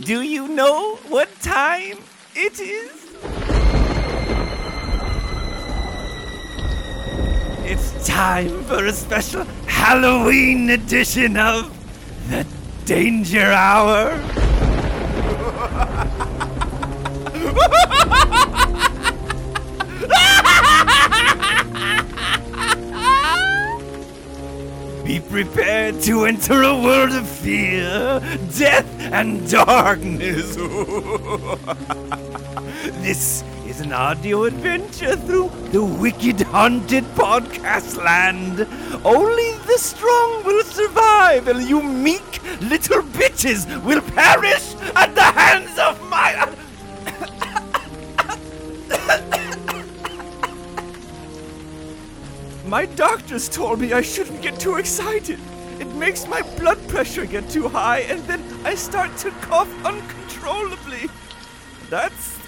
[0.00, 1.98] Do you know what time
[2.34, 3.06] it is?
[7.70, 11.70] It's time for a special Halloween edition of
[12.30, 12.46] The
[12.86, 14.16] Danger Hour.
[25.04, 28.19] Be prepared to enter a world of fear,
[28.56, 30.54] death, and darkness.
[33.02, 38.68] this is an audio adventure through the wicked haunted podcast land.
[39.04, 45.76] Only the strong will survive, and you meek little bitches will perish at the hands
[45.78, 46.54] of my.
[52.66, 55.40] My doctors told me I shouldn't get too excited.
[56.00, 61.10] Makes my blood pressure get too high, and then I start to cough uncontrollably.
[61.90, 62.38] That's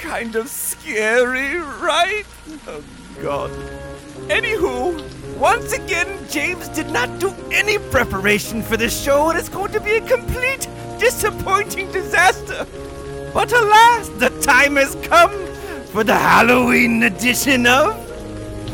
[0.00, 2.24] kind of scary, right?
[2.66, 2.82] Oh,
[3.20, 3.50] God.
[4.28, 9.72] Anywho, once again, James did not do any preparation for this show, and it's going
[9.72, 10.66] to be a complete
[10.98, 12.66] disappointing disaster.
[13.34, 15.32] But alas, the time has come
[15.92, 17.94] for the Halloween edition of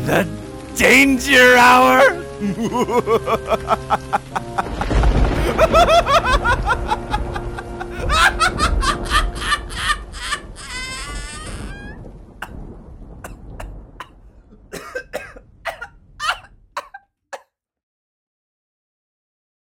[0.06, 0.28] The
[0.77, 2.25] Danger Hour.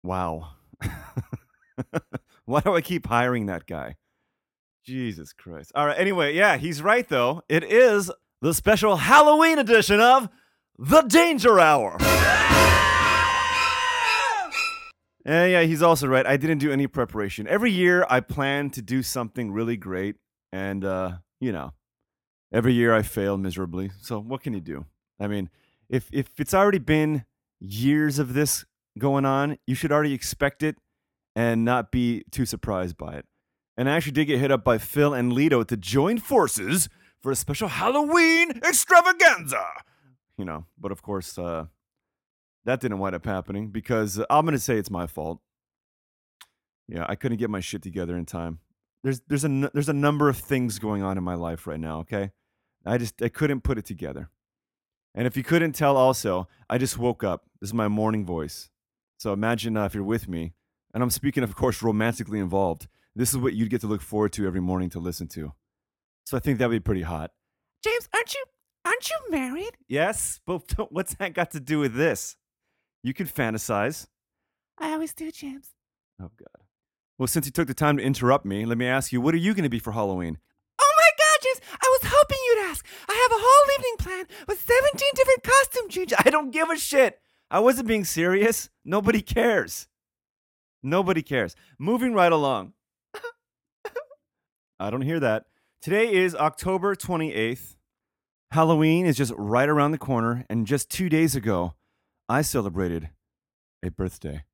[0.07, 0.51] Wow.
[2.45, 3.97] Why do I keep hiring that guy?
[4.85, 5.73] Jesus Christ.
[5.75, 5.99] All right.
[5.99, 7.43] Anyway, yeah, he's right, though.
[7.49, 10.29] It is the special Halloween edition of
[10.79, 11.97] The Danger Hour.
[15.27, 16.25] Yeah, yeah, he's also right.
[16.25, 17.49] I didn't do any preparation.
[17.49, 20.15] Every year I plan to do something really great,
[20.53, 21.73] and, uh, you know,
[22.53, 23.91] every year I fail miserably.
[24.01, 24.87] So what can you do?
[25.19, 25.51] I mean,
[25.89, 27.25] if, if it's already been
[27.59, 28.65] years of this
[28.99, 30.77] going on, you should already expect it
[31.35, 33.27] and not be too surprised by it.
[33.77, 36.89] And I actually did get hit up by Phil and Lito to join forces
[37.21, 39.65] for a special Halloween extravaganza.
[40.39, 41.67] You know, but of course, uh,
[42.67, 45.41] that didn't wind up happening because uh, I'm going to say it's my fault.
[46.89, 48.59] Yeah, I couldn't get my shit together in time.
[49.03, 52.01] There's there's a there's a number of things going on in my life right now,
[52.01, 52.33] okay?
[52.85, 54.31] I just I couldn't put it together.
[55.15, 57.45] And if you couldn't tell also, I just woke up.
[57.61, 58.69] This is my morning voice.
[59.19, 60.53] So imagine uh, if you're with me,
[60.93, 62.87] and I'm speaking, of course, romantically involved.
[63.15, 65.53] This is what you'd get to look forward to every morning to listen to.
[66.25, 67.31] So I think that'd be pretty hot.
[67.83, 68.45] James, aren't you
[68.85, 69.77] aren't you married?
[69.89, 72.37] Yes, but what's that got to do with this?
[73.03, 74.07] You can fantasize.
[74.79, 75.71] I always do, James.
[76.21, 76.65] Oh God.
[77.19, 79.39] Well, since you took the time to interrupt me, let me ask you, what are
[79.39, 80.39] you going to be for Halloween?
[80.79, 81.61] Oh my God, James!
[81.73, 82.87] I was hoping you'd ask.
[83.09, 86.19] I have a whole evening planned with 17 different costume changes.
[86.25, 87.21] I don't give a shit.
[87.51, 88.69] I wasn't being serious.
[88.85, 89.89] Nobody cares.
[90.83, 91.57] Nobody cares.
[91.79, 92.73] Moving right along.
[94.81, 95.47] I don't hear that.
[95.81, 97.77] Today is October 28th.
[98.51, 101.75] Halloween is just right around the corner, and just two days ago,
[102.29, 103.11] I celebrated
[103.83, 104.45] a birthday.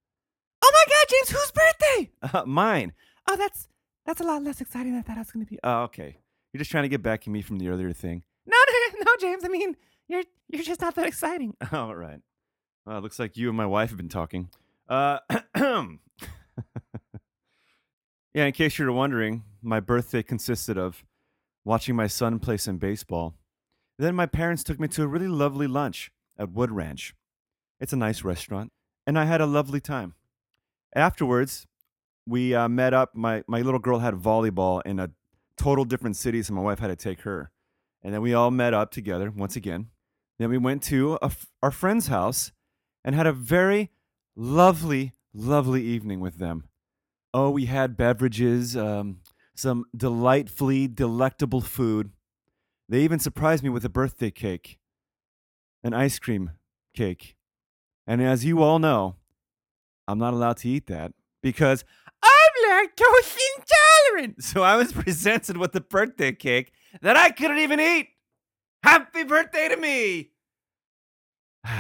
[0.63, 1.31] Oh my God, James!
[1.31, 2.11] Whose birthday?
[2.39, 2.93] Uh, mine.
[3.29, 3.69] Oh, that's
[4.05, 5.59] that's a lot less exciting than I thought it was going to be.
[5.65, 6.19] Oh, okay.
[6.53, 8.25] You're just trying to get back at me from the earlier thing.
[8.47, 9.45] No, no, no, James.
[9.45, 9.77] I mean,
[10.09, 11.55] you're you're just not that exciting.
[11.73, 12.21] All right.
[12.85, 14.51] Well, it looks like you and my wife have been talking.
[14.89, 15.19] Uh,
[15.55, 15.87] yeah,
[18.35, 21.05] in case you're wondering, my birthday consisted of
[21.65, 23.35] watching my son play some baseball.
[23.99, 27.15] Then my parents took me to a really lovely lunch at Wood Ranch.
[27.83, 28.71] It's a nice restaurant,
[29.09, 30.15] and I had a lovely time.
[30.95, 31.67] Afterwards,
[32.25, 33.17] we uh, met up.
[33.17, 35.11] My, my little girl had volleyball in a
[35.57, 37.51] total different city, so my wife had to take her.
[38.01, 39.89] And then we all met up together once again.
[40.39, 41.19] Then we went to
[41.61, 42.53] our friend's house
[43.05, 43.91] and had a very
[44.37, 46.69] lovely, lovely evening with them.
[47.35, 49.23] Oh, we had beverages, um,
[49.57, 52.13] some delightfully delectable food.
[52.89, 54.79] They even surprised me with a birthday cake,
[55.83, 56.53] an ice cream
[56.95, 57.35] cake.
[58.07, 59.17] And as you all know,
[60.09, 61.13] I'm not allowed to eat that
[61.43, 61.85] because
[62.23, 62.31] I'm
[62.71, 64.43] lactose intolerant.
[64.43, 68.09] So I was presented with a birthday cake that I couldn't even eat.
[68.83, 70.31] Happy birthday to me.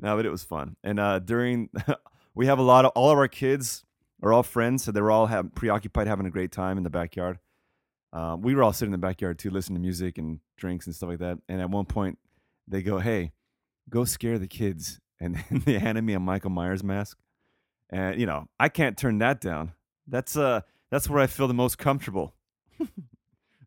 [0.00, 0.76] no, but it was fun.
[0.82, 1.68] And uh, during,
[2.34, 3.84] we have a lot of, all of our kids
[4.22, 4.84] are all friends.
[4.84, 7.38] So they're all have, preoccupied having a great time in the backyard.
[8.10, 10.94] Uh, we were all sitting in the backyard too, listening to music and drinks and
[10.94, 11.38] stuff like that.
[11.48, 12.18] And at one point,
[12.68, 13.32] they go, Hey,
[13.88, 15.00] go scare the kids.
[15.20, 17.18] And then they handed me a Michael Myers mask.
[17.90, 19.72] and you know I can't turn that down.
[20.06, 22.34] That's uh that's where I feel the most comfortable.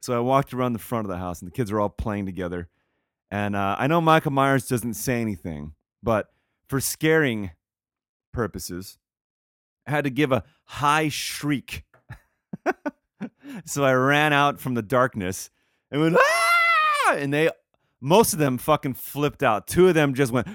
[0.01, 2.25] so I walked around the front of the house, and the kids are all playing
[2.25, 2.69] together.
[3.29, 5.73] And uh, I know Michael Myers doesn't say anything,
[6.03, 6.27] but
[6.67, 7.51] for scaring
[8.33, 8.97] purposes,
[9.87, 11.85] I had to give a high shriek.
[13.65, 15.49] so I ran out from the darkness
[15.91, 17.13] and went, ah!
[17.15, 17.49] And they,
[18.01, 19.67] most of them fucking flipped out.
[19.67, 20.47] Two of them just went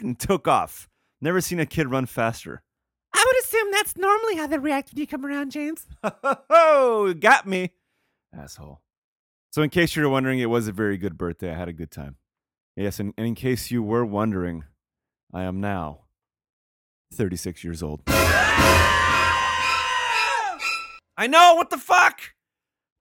[0.00, 0.88] and took off.
[1.20, 2.62] Never seen a kid run faster.
[3.14, 5.86] I would assume that's normally how they react when you come around, James.
[6.50, 7.72] Oh, got me,
[8.36, 8.80] asshole.
[9.50, 11.52] So, in case you were wondering, it was a very good birthday.
[11.52, 12.16] I had a good time.
[12.74, 14.64] Yes, and, and in case you were wondering,
[15.32, 16.00] I am now
[17.12, 18.02] 36 years old.
[18.08, 19.36] I
[21.28, 22.20] know, what the fuck?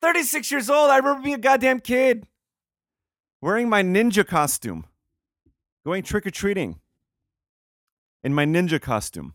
[0.02, 0.90] 36 years old.
[0.90, 2.28] I remember being a goddamn kid.
[3.42, 4.86] Wearing my ninja costume.
[5.84, 6.80] Going trick or treating.
[8.24, 9.34] In my ninja costume.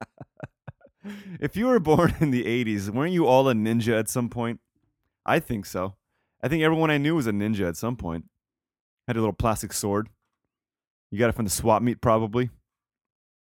[1.40, 4.60] if you were born in the 80s, weren't you all a ninja at some point?
[5.26, 5.94] I think so.
[6.42, 8.24] I think everyone I knew was a ninja at some point.
[9.06, 10.08] Had a little plastic sword.
[11.10, 12.50] You got it from the swap meet, probably.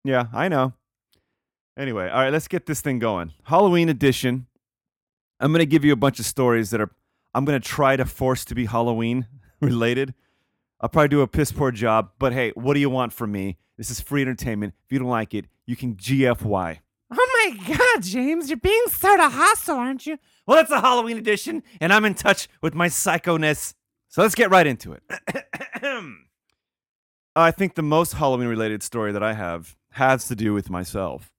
[0.05, 0.75] Yeah, I know.
[1.79, 3.33] Anyway, all right, let's get this thing going.
[3.45, 4.47] Halloween edition.
[5.41, 6.91] I'm going to give you a bunch of stories that are,
[7.35, 9.27] I'm going to try to force to be Halloween
[9.61, 10.15] related.
[10.81, 13.59] I'll probably do a piss poor job, but hey, what do you want from me?
[13.77, 14.75] This is free entertainment.
[14.85, 16.79] If you don't like it, you can GFY.
[17.11, 20.19] Oh my god, James, you're being sort of hostile, aren't you?
[20.47, 23.75] Well, it's a Halloween edition, and I'm in touch with my psychoness.
[24.09, 25.03] So let's get right into it.
[27.37, 31.33] I think the most Halloween related story that I have has to do with myself.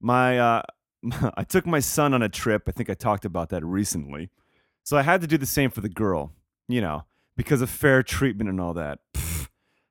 [0.00, 0.62] My uh,
[1.34, 2.64] I took my son on a trip.
[2.68, 4.30] I think I talked about that recently.
[4.86, 6.30] So I had to do the same for the girl,
[6.68, 7.06] you know,
[7.36, 9.00] because of fair treatment and all that.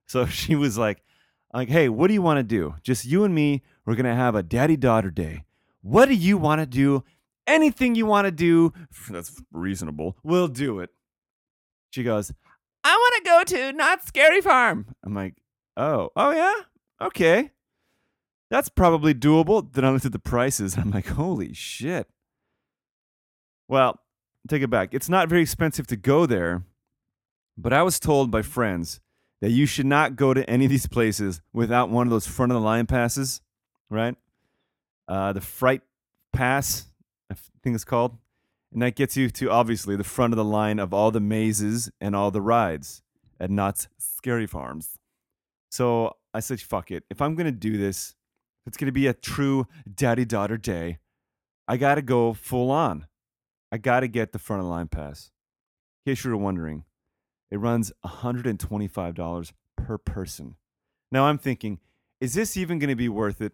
[0.07, 1.01] So she was like,
[1.51, 2.75] like, hey, what do you want to do?
[2.83, 5.45] Just you and me, we're gonna have a daddy daughter day.
[5.81, 7.03] What do you want to do?
[7.47, 8.71] Anything you want to do,
[9.09, 10.15] that's reasonable.
[10.23, 10.91] We'll do it.
[11.89, 12.31] She goes,
[12.83, 14.85] I want to go to Knott's Scary Farm.
[15.03, 15.33] I'm like,
[15.75, 16.61] oh, oh yeah,
[17.01, 17.49] okay,
[18.51, 19.73] that's probably doable.
[19.73, 20.75] Then I looked at the prices.
[20.75, 22.07] and I'm like, holy shit.
[23.67, 23.99] Well,
[24.47, 24.93] take it back.
[24.93, 26.63] It's not very expensive to go there,
[27.57, 28.99] but I was told by friends
[29.41, 32.51] that you should not go to any of these places without one of those front
[32.51, 33.41] of the line passes,
[33.89, 34.15] right?
[35.07, 35.81] Uh, the Fright
[36.33, 36.87] Pass,
[37.31, 38.17] I think it's called.
[38.73, 41.89] And that gets you to obviously the front of the line of all the mazes
[42.01, 43.03] and all the rides
[43.39, 44.97] at Knott's Scary Farms.
[45.69, 47.03] So I said, fuck it.
[47.09, 48.15] If I'm going to do this,
[48.65, 50.99] it's going to be a true daddy daughter day,
[51.67, 53.07] I got to go full on.
[53.75, 55.31] I got to get the front of the line pass.
[56.05, 56.85] In case you were wondering,
[57.51, 60.55] it runs $125 per person.
[61.11, 61.79] Now I'm thinking,
[62.21, 63.51] is this even going to be worth it?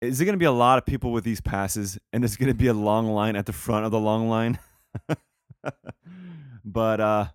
[0.00, 2.48] Is it going to be a lot of people with these passes and there's going
[2.48, 4.58] to be a long line at the front of the long line?
[6.64, 7.26] but uh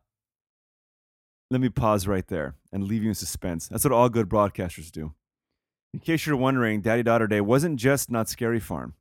[1.51, 3.67] let me pause right there and leave you in suspense.
[3.67, 5.13] That's what all good broadcasters do.
[5.93, 8.95] In case you're wondering, Daddy Daughter Day wasn't just Knott's Scary Farm.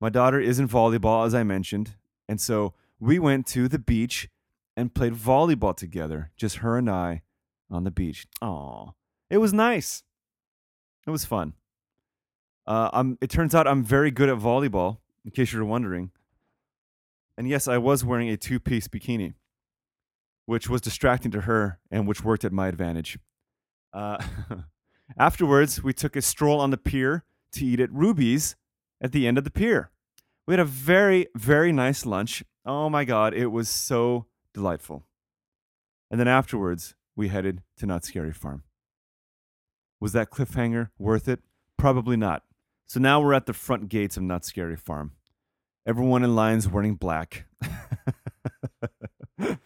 [0.00, 1.96] My daughter is in volleyball, as I mentioned,
[2.28, 4.28] and so we went to the beach
[4.76, 7.22] and played volleyball together, just her and I
[7.70, 8.26] on the beach.
[8.40, 8.90] Aw,
[9.28, 10.04] it was nice.
[11.06, 11.54] It was fun.
[12.66, 16.10] Uh, I'm, it turns out I'm very good at volleyball, in case you're wondering.
[17.36, 19.34] And yes, I was wearing a two piece bikini,
[20.46, 23.18] which was distracting to her and which worked at my advantage.
[23.92, 24.22] Uh,
[25.18, 28.54] afterwards, we took a stroll on the pier to eat at Ruby's
[29.00, 29.90] at the end of the pier.
[30.48, 32.42] We had a very, very nice lunch.
[32.64, 34.24] Oh my God, it was so
[34.54, 35.04] delightful.
[36.10, 38.62] And then afterwards, we headed to Knott's Scary Farm.
[40.00, 41.40] Was that cliffhanger worth it?
[41.76, 42.44] Probably not.
[42.86, 45.12] So now we're at the front gates of Knott's Scary Farm.
[45.86, 47.44] Everyone in line's wearing black.
[49.38, 49.58] you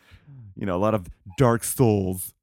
[0.56, 1.06] know, a lot of
[1.38, 2.34] dark souls.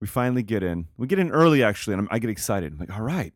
[0.00, 0.86] We finally get in.
[0.96, 2.74] We get in early, actually, and I'm, I get excited.
[2.74, 3.34] I'm like, all right,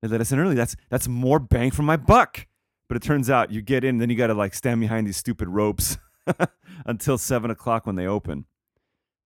[0.00, 0.54] they let us in early.
[0.54, 2.46] That's that's more bang for my buck.
[2.90, 5.16] But it turns out you get in, then you got to like stand behind these
[5.16, 5.96] stupid ropes
[6.84, 8.46] until seven o'clock when they open.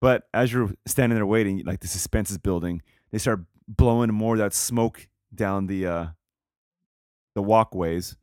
[0.02, 4.35] But as you're standing there waiting, like the suspense is building, they start blowing more
[4.35, 6.06] of that smoke down the uh,
[7.35, 8.18] the walkways.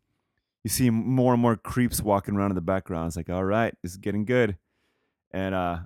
[0.64, 3.08] You see more and more creeps walking around in the background.
[3.08, 4.60] It's like, all right, this is getting good.
[5.32, 5.80] And uh,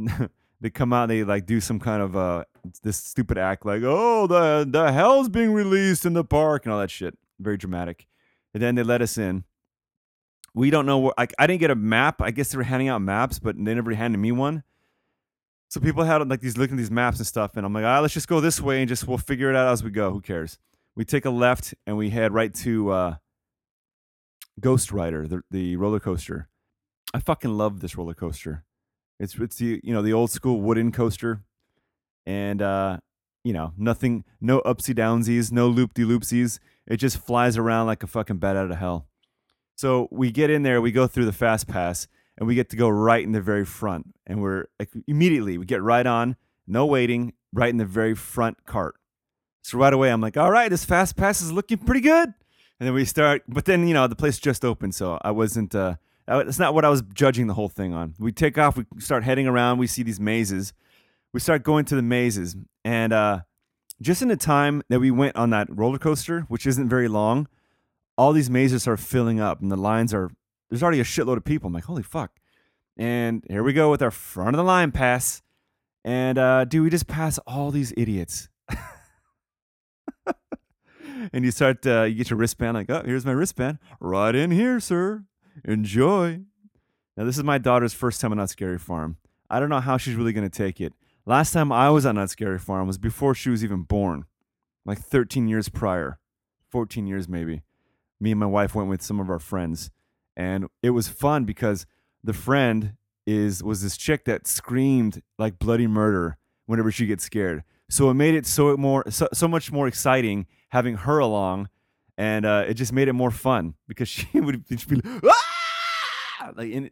[0.60, 2.42] they come out they like do some kind of uh
[2.82, 6.80] this stupid act like, oh, the the hell's being released in the park and all
[6.80, 7.16] that shit.
[7.38, 8.08] Very dramatic.
[8.56, 9.44] And then they let us in.
[10.54, 11.12] We don't know where.
[11.18, 12.22] I, I didn't get a map.
[12.22, 14.62] I guess they were handing out maps, but they never handed me one.
[15.68, 18.00] So people had like these looking at these maps and stuff, and I'm like, ah,
[18.00, 20.10] let's just go this way and just we'll figure it out as we go.
[20.10, 20.58] Who cares?
[20.94, 23.16] We take a left and we head right to uh,
[24.58, 26.48] Ghost Rider, the the roller coaster.
[27.12, 28.64] I fucking love this roller coaster.
[29.20, 31.42] It's it's the you know the old school wooden coaster,
[32.24, 33.00] and uh,
[33.44, 36.58] you know nothing, no upsy downsies, no loop de loopsies.
[36.86, 39.08] It just flies around like a fucking bat out of hell.
[39.74, 42.76] So we get in there, we go through the fast pass, and we get to
[42.76, 44.14] go right in the very front.
[44.26, 48.64] And we're like, immediately we get right on, no waiting, right in the very front
[48.64, 48.94] cart.
[49.62, 52.32] So right away, I'm like, all right, this fast pass is looking pretty good.
[52.78, 55.74] And then we start, but then you know the place just opened, so I wasn't.
[55.74, 58.14] Uh, that's not what I was judging the whole thing on.
[58.18, 60.72] We take off, we start heading around, we see these mazes.
[61.32, 63.40] We start going to the mazes, and uh,
[64.00, 67.48] just in the time that we went on that roller coaster, which isn't very long,
[68.18, 70.30] all these mazes are filling up, and the lines are.
[70.68, 71.68] There's already a shitload of people.
[71.68, 72.32] I'm like, holy fuck!
[72.96, 75.42] And here we go with our front of the line pass,
[76.04, 78.48] and uh, dude, we just pass all these idiots.
[81.32, 83.78] and you start, uh, you get your wristband, like, oh, here's my wristband.
[84.00, 85.24] Right in here, sir.
[85.64, 86.40] Enjoy.
[87.16, 89.16] Now, this is my daughter's first time on Scary Farm.
[89.48, 90.92] I don't know how she's really to take it.
[91.28, 94.26] Last time I was on Knott's Scary Farm was before she was even born,
[94.84, 96.20] like 13 years prior,
[96.70, 97.62] 14 years maybe.
[98.20, 99.90] Me and my wife went with some of our friends,
[100.36, 101.84] and it was fun because
[102.22, 102.92] the friend
[103.26, 107.64] is was this chick that screamed like bloody murder whenever she gets scared.
[107.90, 111.70] So it made it so more so, so much more exciting having her along,
[112.16, 115.45] and uh, it just made it more fun because she would be like, ah!
[116.54, 116.90] Like in,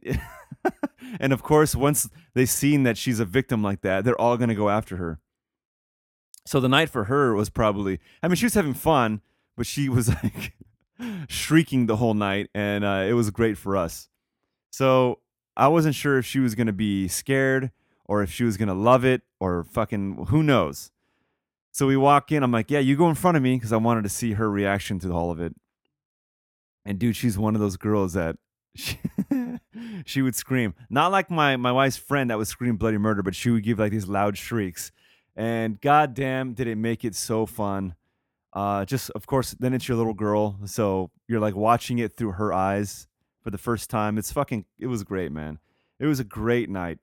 [1.21, 4.55] and of course once they seen that she's a victim like that, they're all gonna
[4.55, 5.21] go after her.
[6.47, 9.21] So the night for her was probably I mean she was having fun,
[9.57, 10.55] but she was like
[11.29, 14.09] shrieking the whole night, and uh, it was great for us.
[14.71, 15.21] So
[15.57, 17.71] I wasn't sure if she was gonna be scared
[18.05, 20.91] or if she was gonna love it or fucking who knows.
[21.73, 22.45] So we walk in.
[22.45, 24.49] I'm like, yeah, you go in front of me because I wanted to see her
[24.49, 25.55] reaction to all of it.
[26.85, 28.37] And dude, she's one of those girls that
[28.75, 28.99] she,
[30.05, 33.35] she would scream, not like my my wife's friend that would scream bloody murder, but
[33.35, 34.93] she would give like these loud shrieks.
[35.37, 37.95] And goddamn, did it make it so fun.
[38.53, 42.33] Uh, just of course, then it's your little girl, so you're like watching it through
[42.33, 43.09] her eyes
[43.43, 44.19] for the first time.
[44.19, 44.65] It's fucking.
[44.79, 45.59] It was great, man.
[45.99, 46.99] It was a great night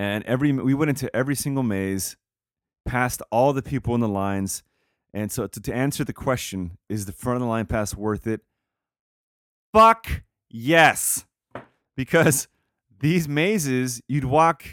[0.00, 2.16] and every we went into every single maze,
[2.86, 4.62] past all the people in the lines,
[5.12, 8.26] and so to, to answer the question, is the front of the line pass worth
[8.26, 8.40] it?
[9.72, 11.26] Fuck yes,
[11.96, 12.48] because
[13.00, 14.64] these mazes you'd walk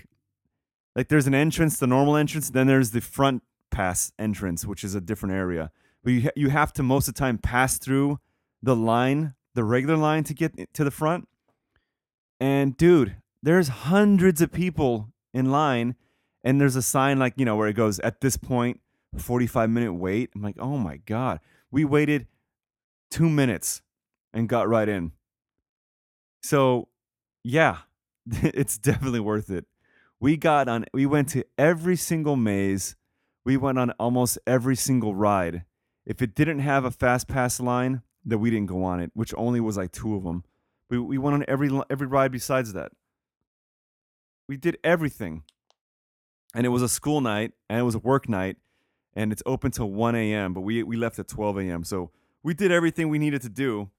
[0.95, 4.95] like there's an entrance, the normal entrance, then there's the front pass entrance, which is
[4.95, 5.71] a different area.
[6.03, 8.19] But you you have to most of the time pass through
[8.63, 11.27] the line, the regular line to get to the front.
[12.39, 15.95] And dude, there's hundreds of people in line
[16.43, 18.79] and there's a sign like you know where it goes at this point
[19.17, 21.39] 45 minute wait i'm like oh my god
[21.71, 22.27] we waited
[23.11, 23.81] two minutes
[24.37, 25.11] and got right in
[26.41, 26.87] so
[27.43, 27.77] yeah
[28.31, 29.65] it's definitely worth it
[30.19, 32.95] we got on we went to every single maze
[33.43, 35.63] we went on almost every single ride
[36.05, 39.33] if it didn't have a fast pass line that we didn't go on it which
[39.35, 40.43] only was like two of them
[40.89, 42.91] we, we went on every every ride besides that
[44.47, 45.43] we did everything.
[46.55, 48.57] And it was a school night and it was a work night
[49.13, 50.53] and it's open till 1 a.m.
[50.53, 51.83] But we, we left at 12 a.m.
[51.83, 52.11] So
[52.43, 53.89] we did everything we needed to do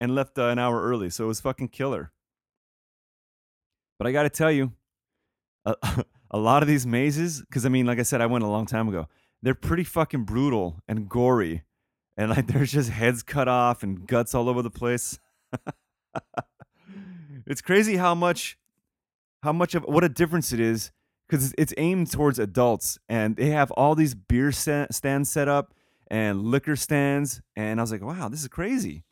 [0.00, 1.10] and left uh, an hour early.
[1.10, 2.12] So it was fucking killer.
[3.98, 4.72] But I got to tell you,
[5.64, 5.76] a,
[6.30, 8.66] a lot of these mazes, because I mean, like I said, I went a long
[8.66, 9.08] time ago,
[9.42, 11.62] they're pretty fucking brutal and gory.
[12.16, 15.18] And like there's just heads cut off and guts all over the place.
[17.46, 18.58] it's crazy how much
[19.42, 20.90] how much of what a difference it is
[21.28, 25.74] because it's aimed towards adults and they have all these beer stands set up
[26.10, 29.04] and liquor stands and i was like wow this is crazy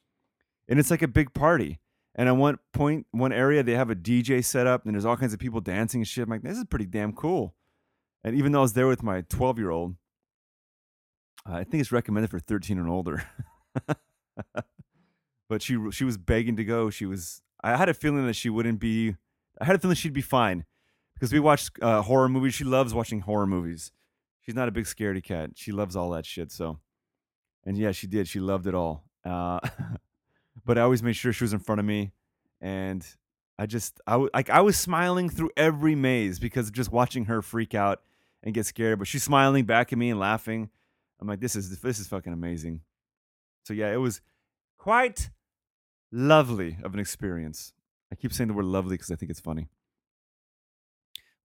[0.73, 1.79] and it's like a big party
[2.15, 5.17] and at one point one area they have a dj set up and there's all
[5.17, 7.55] kinds of people dancing and shit i'm like this is pretty damn cool
[8.25, 9.95] and even though i was there with my 12 year old
[11.47, 13.23] i think it's recommended for 13 and older
[15.49, 18.49] but she she was begging to go she was i had a feeling that she
[18.51, 19.15] wouldn't be
[19.61, 20.65] I had a feeling she'd be fine
[21.15, 22.55] because we watched uh, horror movies.
[22.55, 23.93] She loves watching horror movies.
[24.41, 25.51] She's not a big scaredy cat.
[25.55, 26.51] She loves all that shit.
[26.51, 26.81] So,
[27.65, 28.27] and yeah, she did.
[28.27, 29.05] She loved it all.
[29.25, 29.61] Uh,
[30.65, 32.13] but I always made sure she was in front of me,
[32.61, 33.07] and
[33.59, 37.75] I just I like I was smiling through every maze because just watching her freak
[37.75, 38.03] out
[38.43, 38.99] and get scared.
[38.99, 40.71] But she's smiling back at me and laughing.
[41.21, 42.81] I'm like, this is this is fucking amazing.
[43.65, 44.21] So yeah, it was
[44.79, 45.31] quite
[46.11, 47.73] lovely of an experience.
[48.11, 49.69] I keep saying the word lovely because I think it's funny.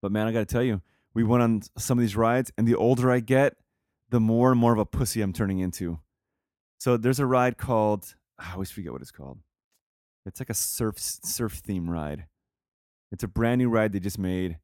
[0.02, 0.82] But man, I got to tell you,
[1.14, 3.56] we went on some of these rides, and the older I get,
[4.10, 6.00] the more and more of a pussy I'm turning into.
[6.80, 9.39] So there's a ride called I always forget what it's called.
[10.25, 12.25] It's like a surf surf theme ride.
[13.12, 14.58] It's a brand new ride they just made,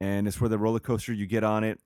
[0.00, 1.78] and it's where the roller coaster you get on it,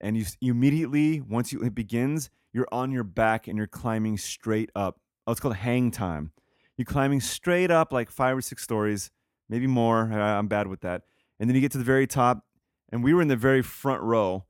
[0.00, 4.18] and you, you immediately once you it begins, you're on your back and you're climbing
[4.18, 4.98] straight up.
[5.26, 6.32] Oh, it's called hang time.
[6.76, 9.10] You're climbing straight up like five or six stories,
[9.48, 10.12] maybe more.
[10.12, 11.02] I'm bad with that.
[11.38, 12.44] And then you get to the very top,
[12.90, 14.44] and we were in the very front row,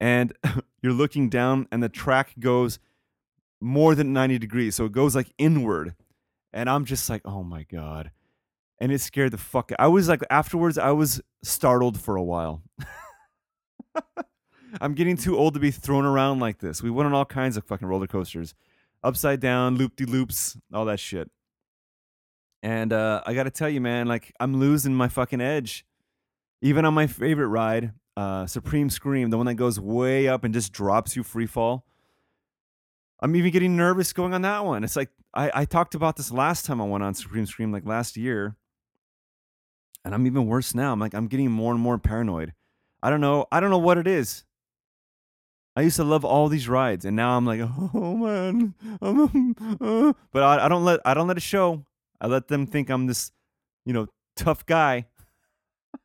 [0.00, 0.32] and
[0.82, 2.80] you're looking down, and the track goes
[3.60, 5.94] more than 90 degrees, so it goes like inward,
[6.52, 8.10] and I'm just like, oh my god,
[8.78, 9.72] and it scared the fuck.
[9.78, 12.62] I was like, afterwards, I was startled for a while.
[14.80, 16.82] I'm getting too old to be thrown around like this.
[16.82, 18.54] We went on all kinds of fucking roller coasters,
[19.02, 21.30] upside down, loop de loops, all that shit.
[22.62, 25.84] And uh, I got to tell you, man, like I'm losing my fucking edge.
[26.62, 30.52] Even on my favorite ride, uh, Supreme Scream, the one that goes way up and
[30.52, 31.86] just drops you free fall.
[33.22, 34.84] I'm even getting nervous going on that one.
[34.84, 37.84] It's like I, I talked about this last time I went on Supreme Scream, like
[37.84, 38.56] last year.
[40.04, 40.92] And I'm even worse now.
[40.92, 42.54] I'm like, I'm getting more and more paranoid.
[43.02, 43.46] I don't know.
[43.52, 44.44] I don't know what it is.
[45.76, 47.60] I used to love all these rides, and now I'm like,
[47.94, 51.84] oh man, I'm, uh," but I, I don't let I don't let it show.
[52.20, 53.32] I let them think I'm this,
[53.86, 55.06] you know, tough guy.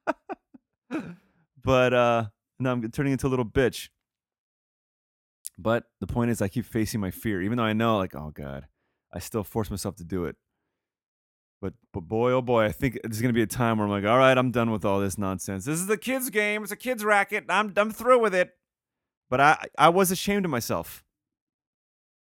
[1.64, 2.26] but uh,
[2.60, 3.90] no, I'm turning into a little bitch.
[5.58, 8.32] But the point is, I keep facing my fear, even though I know, like, oh
[8.34, 8.68] god,
[9.14, 10.36] I still force myself to do it.
[11.62, 14.10] But but boy, oh boy, I think there's gonna be a time where I'm like,
[14.10, 15.66] all right, I'm done with all this nonsense.
[15.66, 16.64] This is the kids' game.
[16.64, 17.46] It's a kids' racket.
[17.50, 18.52] I'm I'm through with it.
[19.30, 21.04] But I I was ashamed of myself.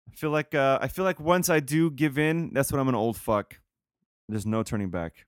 [0.08, 2.88] I feel like uh, I feel like once I do give in, that's when I'm
[2.88, 3.58] an old fuck.
[4.28, 5.26] There's no turning back.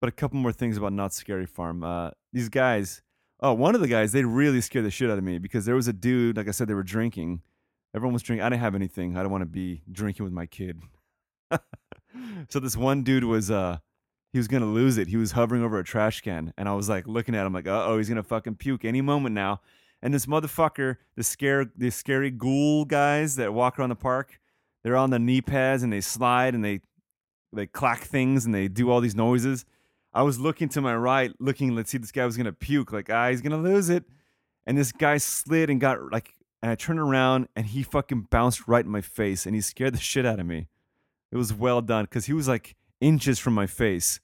[0.00, 1.82] But a couple more things about Knott's Scary Farm.
[1.82, 3.02] Uh, these guys,
[3.40, 5.74] oh, one of the guys, they really scared the shit out of me because there
[5.74, 7.42] was a dude, like I said, they were drinking.
[7.94, 8.44] Everyone was drinking.
[8.44, 9.16] I didn't have anything.
[9.16, 10.80] I don't want to be drinking with my kid.
[12.48, 13.78] so this one dude was uh
[14.32, 15.08] he was gonna lose it.
[15.08, 17.66] He was hovering over a trash can, and I was like looking at him like,
[17.66, 19.60] uh oh, he's gonna fucking puke any moment now.
[20.02, 24.38] And this motherfucker, the scare, the scary ghoul guys that walk around the park,
[24.82, 26.80] they're on the knee pads and they slide and they
[27.52, 29.64] they clack things and they do all these noises.
[30.16, 33.10] I was looking to my right, looking, let's see, this guy was gonna puke, like
[33.10, 34.04] ah, he's gonna lose it.
[34.66, 38.66] And this guy slid and got like, and I turned around and he fucking bounced
[38.66, 40.68] right in my face and he scared the shit out of me.
[41.30, 44.20] It was well done because he was like inches from my face.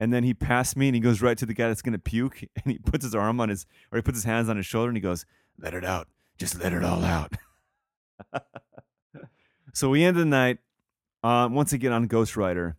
[0.00, 2.42] And then he passed me and he goes right to the guy that's gonna puke
[2.56, 4.88] and he puts his arm on his or he puts his hands on his shoulder
[4.88, 5.24] and he goes,
[5.56, 6.08] Let it out.
[6.38, 7.34] Just let it all out.
[9.72, 10.58] so we end the night
[11.22, 12.76] uh, once again on Ghost Rider.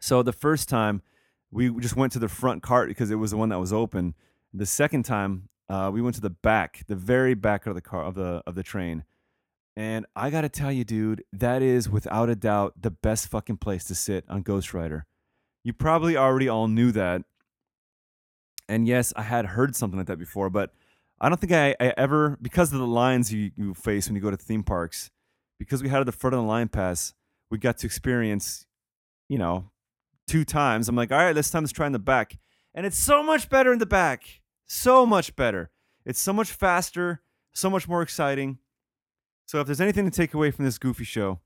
[0.00, 1.02] So the first time
[1.50, 4.14] we just went to the front cart because it was the one that was open.
[4.52, 8.04] The second time uh, we went to the back, the very back of the car
[8.04, 9.04] of the of the train.
[9.76, 13.84] And I gotta tell you, dude, that is without a doubt the best fucking place
[13.84, 15.06] to sit on Ghost Rider.
[15.64, 17.22] You probably already all knew that.
[18.68, 20.72] And yes, I had heard something like that before, but
[21.20, 24.22] I don't think I, I ever, because of the lines you, you face when you
[24.22, 25.10] go to theme parks,
[25.58, 27.14] because we had the front of the line pass,
[27.50, 28.66] we got to experience,
[29.28, 29.70] you know,
[30.26, 30.88] two times.
[30.88, 32.38] I'm like, all right, this time let's try in the back.
[32.74, 34.40] And it's so much better in the back.
[34.66, 35.70] So much better.
[36.04, 38.58] It's so much faster, so much more exciting.
[39.46, 41.40] So if there's anything to take away from this goofy show,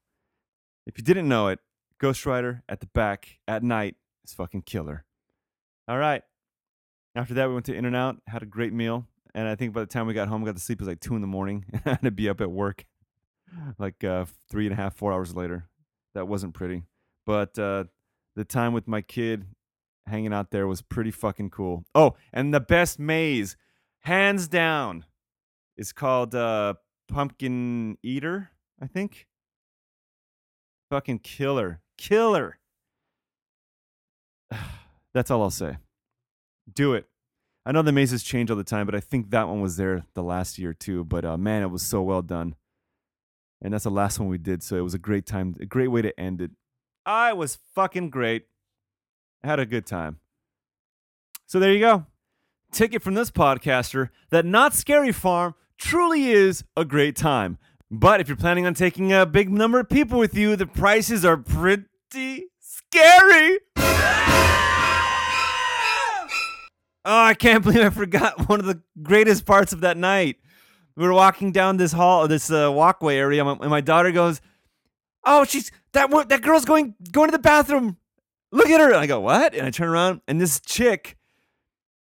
[0.86, 1.60] if you didn't know it,
[1.98, 5.04] Ghost Rider at the back at night is fucking killer.
[5.86, 6.22] All right.
[7.14, 9.72] After that, we went to In and Out, had a great meal, and I think
[9.72, 10.78] by the time we got home, we got to sleep.
[10.80, 12.86] It was like two in the morning, and I had to be up at work
[13.78, 15.66] like uh, three and a half, four hours later.
[16.14, 16.82] That wasn't pretty,
[17.26, 17.84] but uh,
[18.40, 19.44] the time with my kid
[20.06, 21.84] hanging out there was pretty fucking cool.
[21.94, 23.54] Oh, and the best maze,
[24.00, 25.04] hands down,
[25.76, 26.74] is called uh,
[27.06, 28.50] Pumpkin Eater.
[28.80, 29.26] I think.
[30.90, 32.58] Fucking killer, killer.
[35.12, 35.76] That's all I'll say.
[36.72, 37.08] Do it.
[37.66, 40.04] I know the mazes change all the time, but I think that one was there
[40.14, 41.04] the last year too.
[41.04, 42.54] But uh, man, it was so well done.
[43.60, 45.88] And that's the last one we did, so it was a great time, a great
[45.88, 46.52] way to end it.
[47.10, 48.46] I was fucking great.
[49.42, 50.20] I had a good time.
[51.44, 52.06] So there you go.
[52.70, 57.58] Ticket from this podcaster that Knott's Scary Farm truly is a great time.
[57.90, 61.24] But if you're planning on taking a big number of people with you, the prices
[61.24, 63.58] are pretty scary.
[63.76, 63.80] Oh,
[67.04, 70.36] I can't believe I forgot one of the greatest parts of that night.
[70.94, 74.40] We were walking down this hall, this uh, walkway area, and my daughter goes,
[75.24, 77.96] "Oh, she's that that girl's going going to the bathroom.
[78.52, 81.16] Look at her." And I go, "What?" And I turn around, and this chick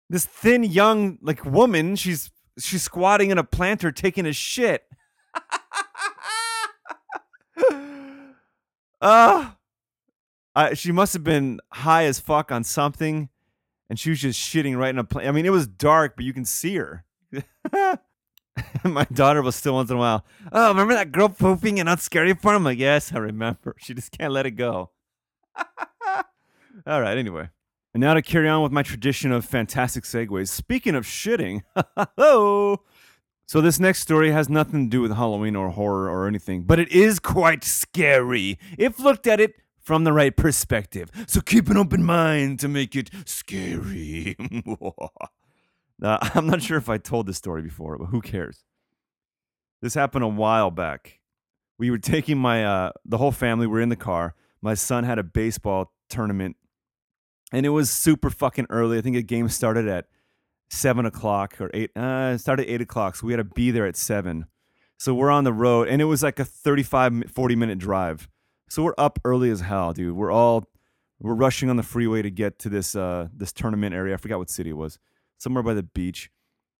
[0.08, 1.96] this thin young like woman.
[1.96, 4.84] She's she's squatting in a planter taking a shit.
[9.00, 9.50] uh
[10.54, 13.28] I, she must have been high as fuck on something,
[13.90, 15.28] and she was just shitting right in a plant.
[15.28, 17.04] I mean, it was dark, but you can see her.
[18.84, 20.24] My daughter will still once in a while.
[20.52, 22.64] Oh, remember that girl pooping in Knott's Scary Farm?
[22.64, 23.74] Like, yes, I remember.
[23.80, 24.90] She just can't let it go.
[26.86, 27.50] All right, anyway.
[27.94, 30.48] And now to carry on with my tradition of fantastic segues.
[30.48, 31.62] Speaking of shitting,
[32.18, 32.80] oh,
[33.46, 36.78] so this next story has nothing to do with Halloween or horror or anything, but
[36.78, 41.10] it is quite scary if looked at it from the right perspective.
[41.28, 44.36] So keep an open mind to make it scary.
[45.98, 48.64] Now, I'm not sure if I told this story before, but who cares?
[49.82, 51.20] This happened a while back.
[51.78, 53.66] We were taking my uh, the whole family.
[53.66, 54.34] were in the car.
[54.62, 56.56] My son had a baseball tournament,
[57.52, 58.98] and it was super fucking early.
[58.98, 60.06] I think the game started at
[60.70, 61.94] seven o'clock or eight.
[61.96, 64.46] Uh, started at eight o'clock, so we had to be there at seven.
[64.98, 68.28] So we're on the road, and it was like a 35, 40 minute drive.
[68.68, 70.16] So we're up early as hell, dude.
[70.16, 70.64] We're all
[71.20, 74.14] we're rushing on the freeway to get to this uh this tournament area.
[74.14, 74.98] I forgot what city it was.
[75.38, 76.30] Somewhere by the beach.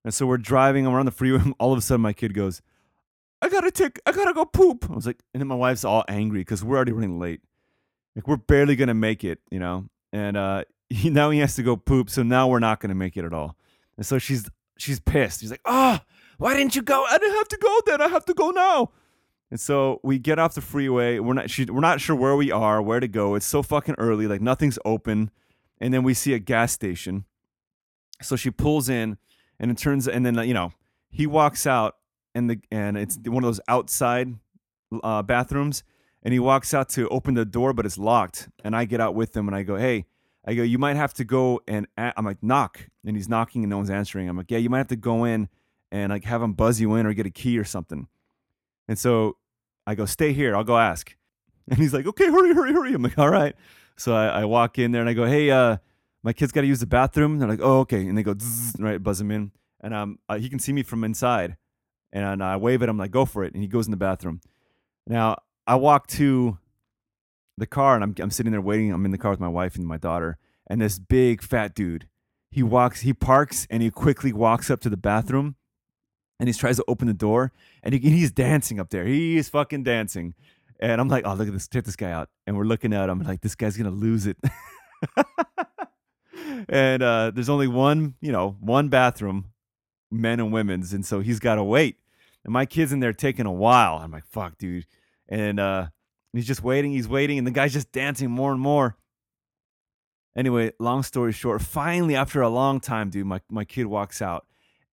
[0.04, 1.40] And so we're driving and we're on the freeway.
[1.40, 2.62] And all of a sudden my kid goes,
[3.42, 4.86] I gotta take I gotta go poop.
[4.90, 7.40] I was like, and then my wife's all angry because we're already running late.
[8.14, 9.86] Like we're barely gonna make it, you know?
[10.12, 13.16] And uh he, now he has to go poop, so now we're not gonna make
[13.16, 13.56] it at all.
[13.96, 15.40] And so she's she's pissed.
[15.40, 15.98] She's like, Oh,
[16.38, 17.04] why didn't you go?
[17.04, 18.00] I didn't have to go then.
[18.00, 18.90] I have to go now.
[19.50, 21.18] And so we get off the freeway.
[21.18, 23.34] We're not she, we're not sure where we are, where to go.
[23.34, 25.30] It's so fucking early, like nothing's open.
[25.80, 27.24] And then we see a gas station.
[28.22, 29.18] So she pulls in,
[29.59, 30.72] and it turns and then you know
[31.11, 31.96] he walks out,
[32.35, 34.35] and the and it's one of those outside
[35.02, 35.83] uh, bathrooms.
[36.22, 38.48] And he walks out to open the door, but it's locked.
[38.64, 40.07] And I get out with him, and I go, "Hey."
[40.48, 42.12] I go, you might have to go and a-.
[42.16, 44.29] I'm like, knock, and he's knocking, and no one's answering.
[44.29, 45.48] I'm like, yeah, you might have to go in
[45.90, 48.07] and like have him buzz you in or get a key or something.
[48.88, 49.37] And so
[49.87, 50.57] I go, stay here.
[50.57, 51.14] I'll go ask.
[51.68, 52.94] And he's like, okay, hurry, hurry, hurry.
[52.94, 53.57] I'm like, all right.
[53.96, 55.79] So I, I walk in there and I go, hey, uh,
[56.26, 57.38] my kid's got to use the bathroom.
[57.38, 58.04] They're like, oh, okay.
[58.04, 58.34] And they go,
[58.80, 59.52] right, buzz him in.
[59.80, 61.56] And um, uh, he can see me from inside.
[62.12, 63.54] And I wave at him, like, go for it.
[63.54, 64.40] And he goes in the bathroom.
[65.06, 65.36] Now
[65.68, 66.58] I walk to
[67.56, 68.92] the car and I'm, I'm sitting there waiting.
[68.92, 70.36] I'm in the car with my wife and my daughter.
[70.66, 72.08] And this big fat dude,
[72.50, 75.54] he walks, he parks and he quickly walks up to the bathroom
[76.40, 77.52] and he tries to open the door
[77.84, 79.04] and he, he's dancing up there.
[79.04, 80.34] He's fucking dancing.
[80.80, 82.30] And I'm like, oh, look at this, check this guy out.
[82.48, 84.38] And we're looking at him I'm like, this guy's going to lose it.
[86.68, 89.53] and uh, there's only one, you know, one bathroom,
[90.11, 90.92] men and women's.
[90.92, 91.96] And so he's got to wait.
[92.44, 93.96] And my kid's in there taking a while.
[93.96, 94.87] I'm like, fuck, dude.
[95.29, 95.87] And uh,
[96.33, 96.92] he's just waiting.
[96.92, 97.38] He's waiting.
[97.38, 98.96] And the guy's just dancing more and more.
[100.37, 104.46] Anyway, long story short, finally, after a long time, dude, my, my kid walks out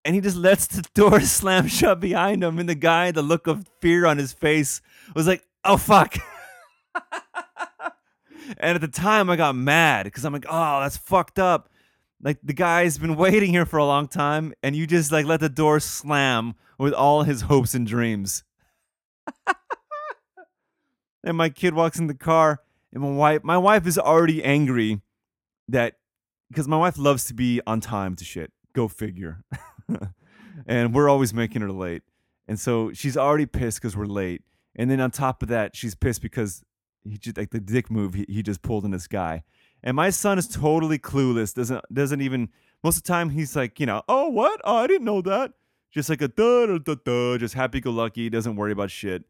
[0.06, 2.60] and he just lets the door slam shut behind him.
[2.60, 4.82] And the guy, the look of fear on his face,
[5.16, 6.16] was like, "Oh fuck."
[8.58, 11.70] and at the time, I got mad because I'm like, "Oh, that's fucked up."
[12.22, 15.40] Like the guy's been waiting here for a long time, and you just like let
[15.40, 18.44] the door slam with all his hopes and dreams.
[21.24, 25.02] and my kid walks in the car, and my wife, my wife is already angry
[25.68, 25.96] that
[26.50, 28.52] because my wife loves to be on time to shit.
[28.74, 29.44] Go figure.
[30.68, 32.04] and we're always making her late.
[32.48, 34.44] And so she's already pissed because we're late.
[34.76, 36.64] And then on top of that, she's pissed because
[37.04, 39.44] he just like the dick move he, he just pulled in this guy.
[39.84, 41.54] And my son is totally clueless.
[41.54, 42.50] Doesn't doesn't even
[42.84, 44.62] most of the time he's like, you know, oh what?
[44.64, 45.54] Oh, I didn't know that.
[45.92, 49.24] Just like a da da da just happy go lucky, doesn't worry about shit.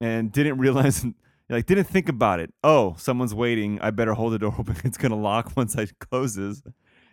[0.00, 1.04] And didn't realize
[1.48, 2.52] like didn't think about it.
[2.62, 3.80] Oh, someone's waiting.
[3.80, 4.76] I better hold the door open.
[4.84, 6.62] It's gonna lock once I closes.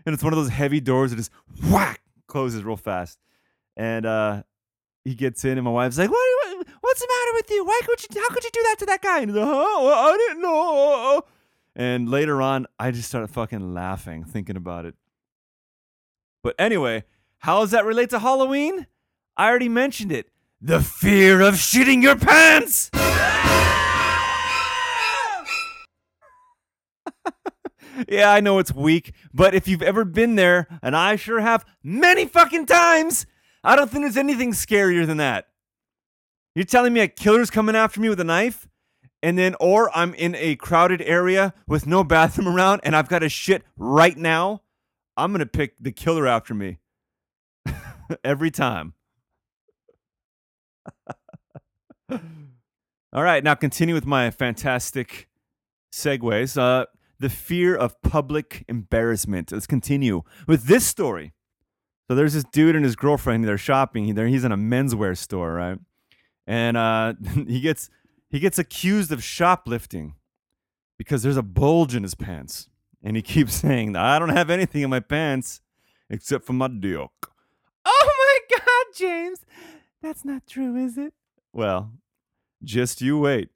[0.05, 1.31] And it's one of those heavy doors that just
[1.69, 3.19] whack closes real fast,
[3.75, 4.43] and uh,
[5.03, 6.17] he gets in, and my wife's like, "What?
[6.17, 6.36] what
[6.97, 7.63] what's the matter with you?
[7.65, 8.21] Why could you?
[8.21, 9.87] How could you do that to that guy?" And he's like, "Huh?
[9.87, 11.23] I didn't know."
[11.75, 14.95] And later on, I just started fucking laughing thinking about it.
[16.41, 17.03] But anyway,
[17.39, 18.87] how does that relate to Halloween?
[19.35, 20.31] I already mentioned it.
[20.59, 22.89] The fear of shitting your pants.
[28.09, 31.63] yeah, I know it's weak, but if you've ever been there, and I sure have
[31.83, 33.27] many fucking times,
[33.63, 35.47] I don't think there's anything scarier than that.
[36.57, 38.67] You're telling me a killer's coming after me with a knife?
[39.21, 43.21] And then, or I'm in a crowded area with no bathroom around and I've got
[43.21, 44.63] a shit right now?
[45.15, 46.79] I'm going to pick the killer after me.
[48.23, 48.95] Every time.
[52.09, 52.17] All
[53.13, 55.29] right, now continue with my fantastic
[55.93, 56.59] segues.
[56.59, 56.87] Uh,
[57.19, 59.51] the fear of public embarrassment.
[59.51, 61.33] Let's continue with this story.
[62.09, 63.43] So there's this dude and his girlfriend.
[63.43, 64.05] They're shopping.
[64.05, 65.77] He's in a menswear store, right?
[66.47, 67.13] And uh,
[67.47, 67.89] he gets
[68.29, 70.15] he gets accused of shoplifting
[70.97, 72.69] because there's a bulge in his pants,
[73.03, 75.61] and he keeps saying, "I don't have anything in my pants
[76.09, 77.09] except for my dick."
[77.85, 79.39] Oh my God, James.
[80.01, 81.13] That's not true, is it?
[81.53, 81.91] Well,
[82.63, 83.49] just you wait.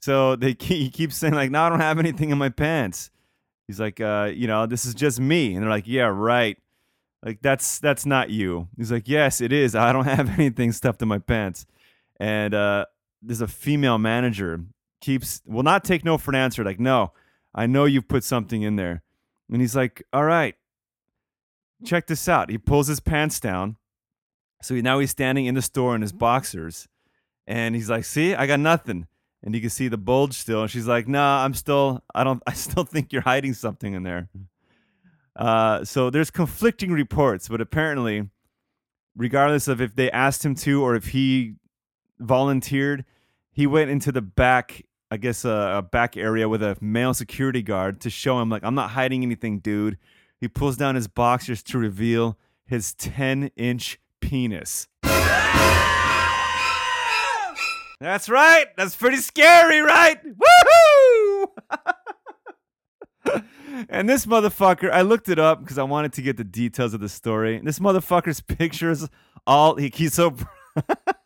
[0.00, 3.10] So they keep, he keeps saying like, "No, I don't have anything in my pants."
[3.66, 6.58] He's like, uh, "You know, this is just me," and they're like, "Yeah, right."
[7.24, 8.68] Like that's that's not you.
[8.76, 9.74] He's like, "Yes, it is.
[9.74, 11.66] I don't have anything stuffed in my pants."
[12.22, 12.84] And uh,
[13.20, 14.60] there's a female manager
[15.00, 16.62] keeps will not take no for an answer.
[16.62, 17.10] Like, no,
[17.52, 19.02] I know you've put something in there.
[19.50, 20.54] And he's like, all right,
[21.84, 22.48] check this out.
[22.48, 23.76] He pulls his pants down.
[24.62, 26.86] So he, now he's standing in the store in his boxers.
[27.48, 29.08] And he's like, see, I got nothing.
[29.42, 30.62] And you can see the bulge still.
[30.62, 34.04] And she's like, nah, I'm still, I don't, I still think you're hiding something in
[34.04, 34.28] there.
[35.34, 38.28] Uh, so there's conflicting reports, but apparently,
[39.16, 41.56] regardless of if they asked him to or if he
[42.22, 43.04] volunteered,
[43.50, 47.62] he went into the back, I guess, uh, a back area with a male security
[47.62, 49.98] guard to show him, like, I'm not hiding anything, dude.
[50.40, 54.88] He pulls down his boxers to reveal his 10 inch penis.
[58.02, 58.66] That's right.
[58.76, 60.18] That's pretty scary, right?
[60.24, 61.46] Woohoo!
[63.88, 67.00] and this motherfucker, I looked it up because I wanted to get the details of
[67.00, 67.60] the story.
[67.62, 69.08] This motherfucker's pictures,
[69.46, 70.34] all he, he's so.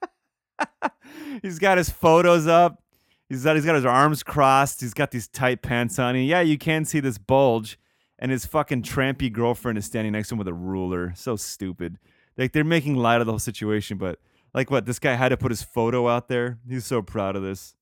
[1.43, 2.83] he's got his photos up.
[3.29, 4.81] He's got he's got his arms crossed.
[4.81, 6.17] He's got these tight pants on.
[6.17, 7.79] And yeah, you can see this bulge.
[8.19, 11.13] And his fucking trampy girlfriend is standing next to him with a ruler.
[11.17, 11.99] So stupid.
[12.39, 14.19] Like they're making light of the whole situation, but
[14.55, 14.87] like what?
[14.87, 16.59] This guy had to put his photo out there.
[16.69, 17.77] He's so proud of this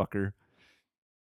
[0.00, 0.32] fucker.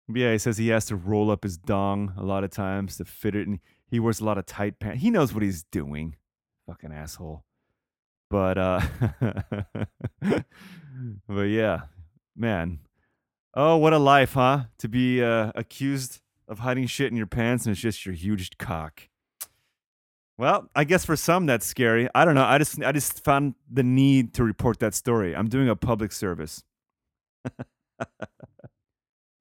[0.08, 2.98] But yeah, he says he has to roll up his dong a lot of times
[2.98, 5.02] to fit it, and he wears a lot of tight pants.
[5.02, 6.15] He knows what he's doing.
[6.67, 7.43] Fucking asshole.
[8.30, 8.82] But uh
[11.28, 11.82] but yeah,
[12.36, 12.80] man.
[13.56, 14.64] Oh, what a life, huh?
[14.80, 18.58] To be uh, accused of hiding shit in your pants and it's just your huge
[18.58, 19.10] cock.
[20.38, 22.10] Well, I guess for some that's scary.
[22.16, 22.44] I don't know.
[22.44, 25.36] I just I just found the need to report that story.
[25.36, 26.64] I'm doing a public service.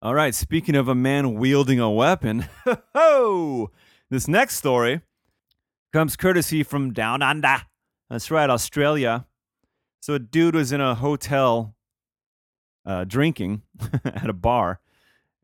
[0.03, 2.47] All right, speaking of a man wielding a weapon,
[2.95, 3.71] ho!
[4.11, 5.01] This next story
[5.93, 7.63] comes courtesy from down under.
[8.11, 9.27] That's right, Australia.
[10.03, 11.77] So a dude was in a hotel
[12.85, 13.63] uh, drinking
[14.05, 14.81] at a bar,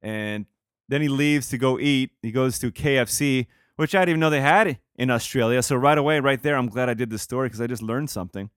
[0.03, 0.47] and
[0.89, 2.11] then he leaves to go eat.
[2.23, 5.63] He goes to KFC, which I didn't even know they had in Australia.
[5.63, 8.11] So right away, right there, I'm glad I did the story because I just learned
[8.11, 8.51] something.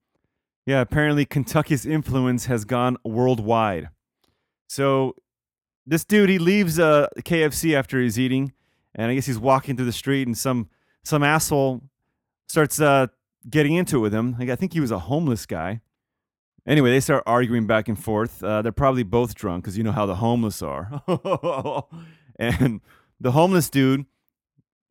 [0.66, 3.90] Yeah, apparently Kentucky's influence has gone worldwide.
[4.68, 5.14] So
[5.86, 8.54] this dude, he leaves uh, KFC after he's eating,
[8.92, 10.68] and I guess he's walking through the street, and some
[11.04, 11.80] some asshole
[12.48, 13.06] starts uh,
[13.48, 14.34] getting into it with him.
[14.36, 15.80] Like I think he was a homeless guy.
[16.66, 18.42] Anyway, they start arguing back and forth.
[18.42, 21.02] Uh, they're probably both drunk because you know how the homeless are.
[22.36, 22.80] and
[23.20, 24.06] the homeless dude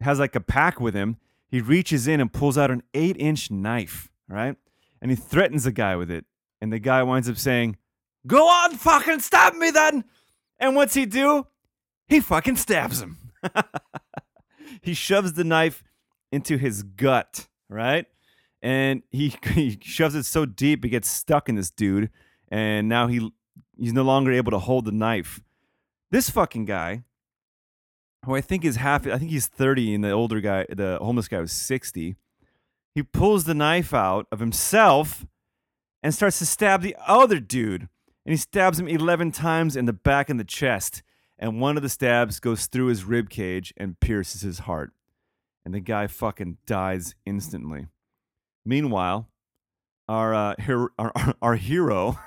[0.01, 1.17] has like a pack with him.
[1.47, 4.55] He reaches in and pulls out an eight inch knife, right?
[5.01, 6.25] And he threatens the guy with it.
[6.59, 7.77] And the guy winds up saying,
[8.27, 10.03] Go on, fucking stab me then.
[10.59, 11.47] And what's he do?
[12.07, 13.17] He fucking stabs him.
[14.81, 15.83] he shoves the knife
[16.31, 18.05] into his gut, right?
[18.61, 22.09] And he, he shoves it so deep it gets stuck in this dude.
[22.49, 23.31] And now he
[23.77, 25.41] he's no longer able to hold the knife.
[26.11, 27.03] This fucking guy,
[28.25, 31.27] who I think is half, I think he's 30 and the older guy, the homeless
[31.27, 32.15] guy was 60.
[32.93, 35.25] He pulls the knife out of himself
[36.03, 37.87] and starts to stab the other dude.
[38.25, 41.01] And he stabs him 11 times in the back and the chest.
[41.39, 44.91] And one of the stabs goes through his rib cage and pierces his heart.
[45.65, 47.87] And the guy fucking dies instantly.
[48.65, 49.27] Meanwhile,
[50.07, 52.19] our uh, her- our, our, hero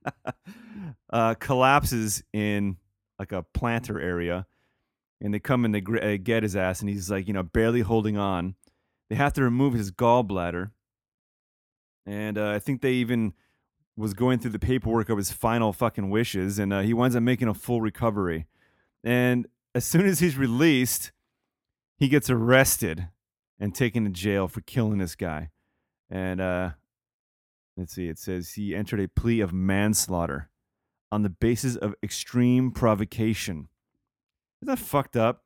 [1.10, 2.76] uh, collapses in
[3.18, 4.46] like a planter area,
[5.20, 7.42] and they come and they gr- uh, get his ass, and he's like you know
[7.42, 8.54] barely holding on.
[9.08, 10.70] They have to remove his gallbladder,
[12.06, 13.34] and uh, I think they even
[13.96, 17.22] was going through the paperwork of his final fucking wishes, and uh, he winds up
[17.22, 18.46] making a full recovery.
[19.02, 21.12] And as soon as he's released,
[21.96, 23.08] he gets arrested
[23.58, 25.50] and taken to jail for killing this guy.
[26.10, 26.70] And uh,
[27.76, 30.50] let's see, it says he entered a plea of manslaughter
[31.10, 33.68] on the basis of extreme provocation.
[34.60, 35.42] Isn't that fucked up?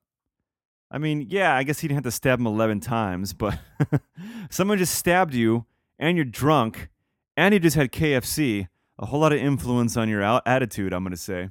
[0.90, 3.58] I mean, yeah, I guess he didn't have to stab him 11 times, but
[4.50, 5.66] someone just stabbed you
[5.98, 6.88] and you're drunk
[7.36, 8.68] and you just had KFC.
[8.98, 11.50] A whole lot of influence on your attitude, I'm going to say.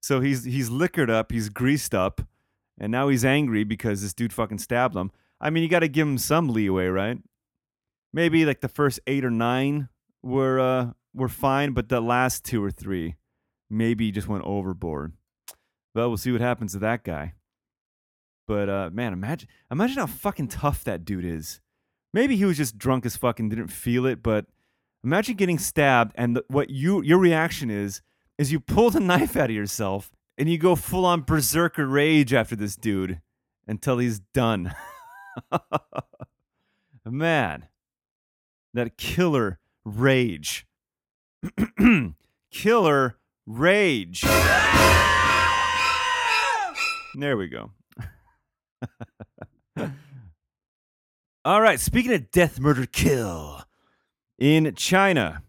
[0.00, 2.22] So he's he's liquored up, he's greased up,
[2.76, 5.12] and now he's angry because this dude fucking stabbed him.
[5.42, 7.18] I mean, you got to give him some leeway, right?
[8.12, 9.88] Maybe like the first eight or nine
[10.22, 13.16] were uh, were fine, but the last two or three
[13.68, 15.14] maybe just went overboard.
[15.94, 17.34] But we'll see what happens to that guy.
[18.46, 21.60] But uh, man, imagine imagine how fucking tough that dude is.
[22.14, 24.46] Maybe he was just drunk as fuck and didn't feel it, but
[25.02, 28.00] imagine getting stabbed and the, what you your reaction is
[28.38, 32.32] is you pull the knife out of yourself and you go full on berserker rage
[32.32, 33.20] after this dude
[33.66, 34.74] until he's done.
[37.04, 37.68] man,
[38.74, 40.66] that killer rage.
[42.50, 44.22] killer rage.
[47.14, 47.72] There we go.
[51.44, 53.62] All right, speaking of death, murder, kill.
[54.38, 55.42] In China,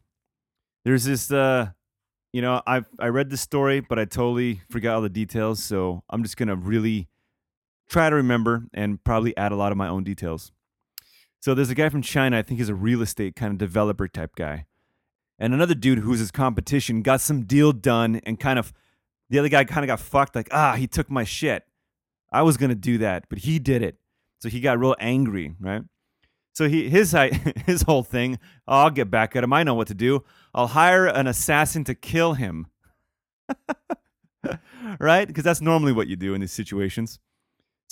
[0.83, 1.67] there's this uh
[2.33, 6.03] you know, I I read the story, but I totally forgot all the details, so
[6.09, 7.07] I'm just to really
[7.89, 10.51] try to remember and probably add a lot of my own details.
[11.39, 14.07] So there's a guy from China, I think he's a real estate kind of developer
[14.07, 14.65] type guy.
[15.37, 18.71] And another dude who's his competition got some deal done and kind of
[19.29, 21.63] the other guy kind of got fucked like, "Ah, he took my shit."
[22.31, 23.97] I was going to do that, but he did it.
[24.39, 25.83] So he got real angry, right?
[26.53, 27.15] So he his
[27.65, 29.53] his whole thing, oh, I'll get back at him.
[29.53, 30.23] I know what to do.
[30.53, 32.67] I'll hire an assassin to kill him.
[34.99, 35.27] right?
[35.27, 37.19] Because that's normally what you do in these situations.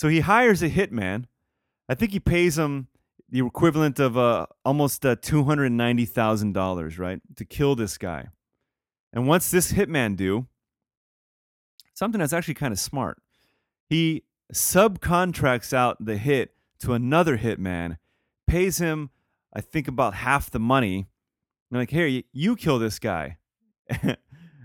[0.01, 1.25] So he hires a hitman.
[1.87, 2.87] I think he pays him
[3.29, 7.21] the equivalent of uh, almost uh, $290,000, right?
[7.35, 8.29] To kill this guy.
[9.13, 10.47] And what's this hitman do?
[11.93, 13.21] Something that's actually kind of smart.
[13.89, 17.97] He subcontracts out the hit to another hitman,
[18.47, 19.11] pays him,
[19.53, 21.05] I think, about half the money.
[21.69, 23.37] And like, here, you kill this guy,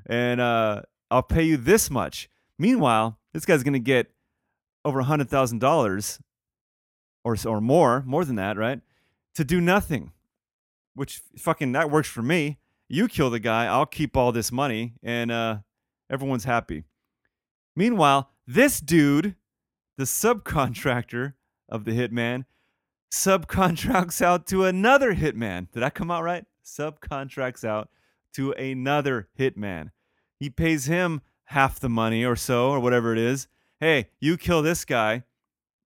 [0.06, 2.30] and uh, I'll pay you this much.
[2.58, 4.15] Meanwhile, this guy's gonna get
[4.86, 6.20] over a hundred thousand dollars,
[7.24, 8.80] or or more, more than that, right?
[9.34, 10.12] To do nothing,
[10.94, 12.58] which fucking that works for me.
[12.88, 15.58] You kill the guy, I'll keep all this money, and uh,
[16.08, 16.84] everyone's happy.
[17.74, 19.34] Meanwhile, this dude
[19.96, 21.34] the subcontractor
[21.68, 22.44] of the hitman
[23.12, 25.70] subcontracts out to another hitman.
[25.72, 26.44] Did that come out right?
[26.64, 27.88] Subcontracts out
[28.34, 29.90] to another hitman.
[30.38, 33.48] He pays him half the money or so, or whatever it is.
[33.80, 35.24] Hey, you kill this guy,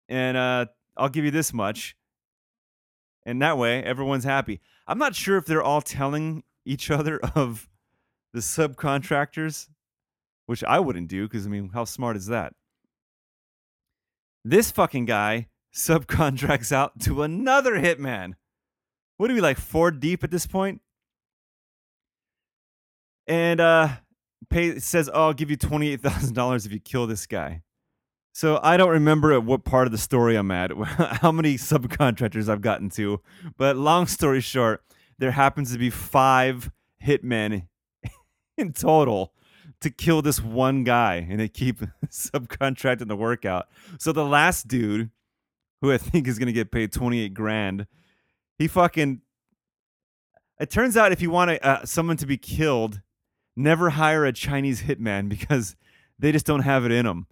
[0.10, 0.66] and uh,
[0.98, 1.96] I'll give you this much.
[3.26, 4.60] And that way, everyone's happy.
[4.88, 7.70] I'm not sure if they're all telling each other of
[8.34, 9.70] the subcontractors,
[10.48, 12.54] which I wouldn't do because, I mean, how smart is that?
[14.44, 18.34] This fucking guy subcontracts out to another hitman.
[19.18, 20.82] What are we like four deep at this point?
[23.28, 23.90] And uh
[24.50, 27.62] pay says, "Oh, I'll give you twenty eight thousand dollars if you kill this guy."
[28.38, 32.48] So I don't remember at what part of the story I'm at, how many subcontractors
[32.48, 33.20] I've gotten to,
[33.58, 34.84] but long story short,
[35.18, 36.70] there happens to be five
[37.04, 37.66] hitmen
[38.60, 39.34] in total
[39.82, 41.80] to kill this one guy and they keep
[42.12, 43.70] subcontracting the workout.
[43.98, 45.10] So the last dude,
[45.82, 47.88] who I think is to get paid 28 grand,
[48.60, 49.22] he fucking.
[50.60, 53.02] It turns out if you want uh, someone to be killed,
[53.56, 55.76] never hire a Chinese hitman because
[56.20, 57.26] they just don't have it in them.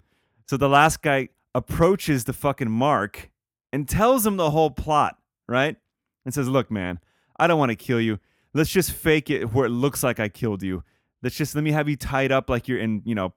[0.48, 3.30] So the last guy approaches the fucking mark
[3.72, 5.76] and tells him the whole plot, right?
[6.24, 7.00] And says, Look, man,
[7.38, 8.20] I don't want to kill you.
[8.54, 10.84] Let's just fake it where it looks like I killed you.
[11.22, 13.34] Let's just let me have you tied up like you're in, you know,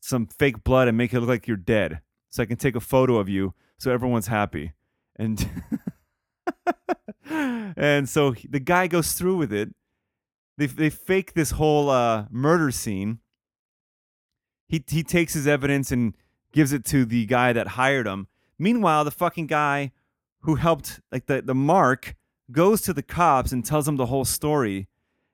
[0.00, 2.00] some fake blood and make it look like you're dead.
[2.30, 4.72] So I can take a photo of you so everyone's happy.
[5.16, 5.48] And
[7.30, 9.74] and so the guy goes through with it.
[10.58, 13.18] They they fake this whole uh, murder scene.
[14.68, 16.14] He he takes his evidence and
[16.52, 18.28] gives it to the guy that hired him.
[18.58, 19.92] Meanwhile, the fucking guy
[20.40, 22.14] who helped like the the mark
[22.50, 24.88] goes to the cops and tells them the whole story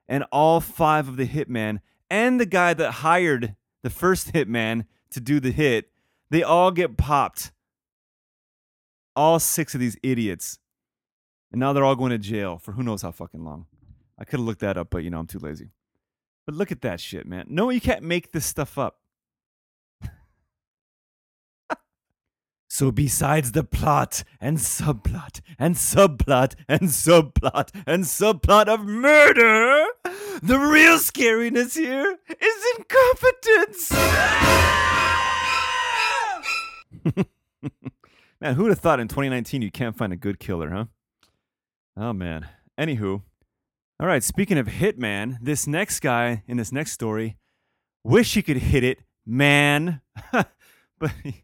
[0.08, 1.80] and all five of the hitmen
[2.10, 5.90] and the guy that hired the first hitman to do the hit,
[6.30, 7.52] they all get popped.
[9.16, 10.58] All six of these idiots.
[11.50, 13.66] And now they're all going to jail for who knows how fucking long.
[14.18, 15.70] I could have looked that up, but you know, I'm too lazy.
[16.46, 17.46] But look at that shit, man.
[17.48, 19.00] No, you can't make this stuff up.
[22.78, 29.84] So, besides the plot and subplot and subplot and subplot and subplot of murder,
[30.40, 33.90] the real scariness here is incompetence.
[38.40, 40.84] man, who'd have thought in 2019 you can't find a good killer, huh?
[41.96, 42.46] Oh, man.
[42.78, 43.22] Anywho,
[43.98, 47.38] all right, speaking of Hitman, this next guy in this next story,
[48.04, 50.00] wish he could hit it, man.
[50.32, 51.42] but he,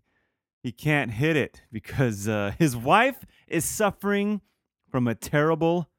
[0.64, 4.40] he can't hit it because uh, his wife is suffering
[4.90, 5.90] from a terrible,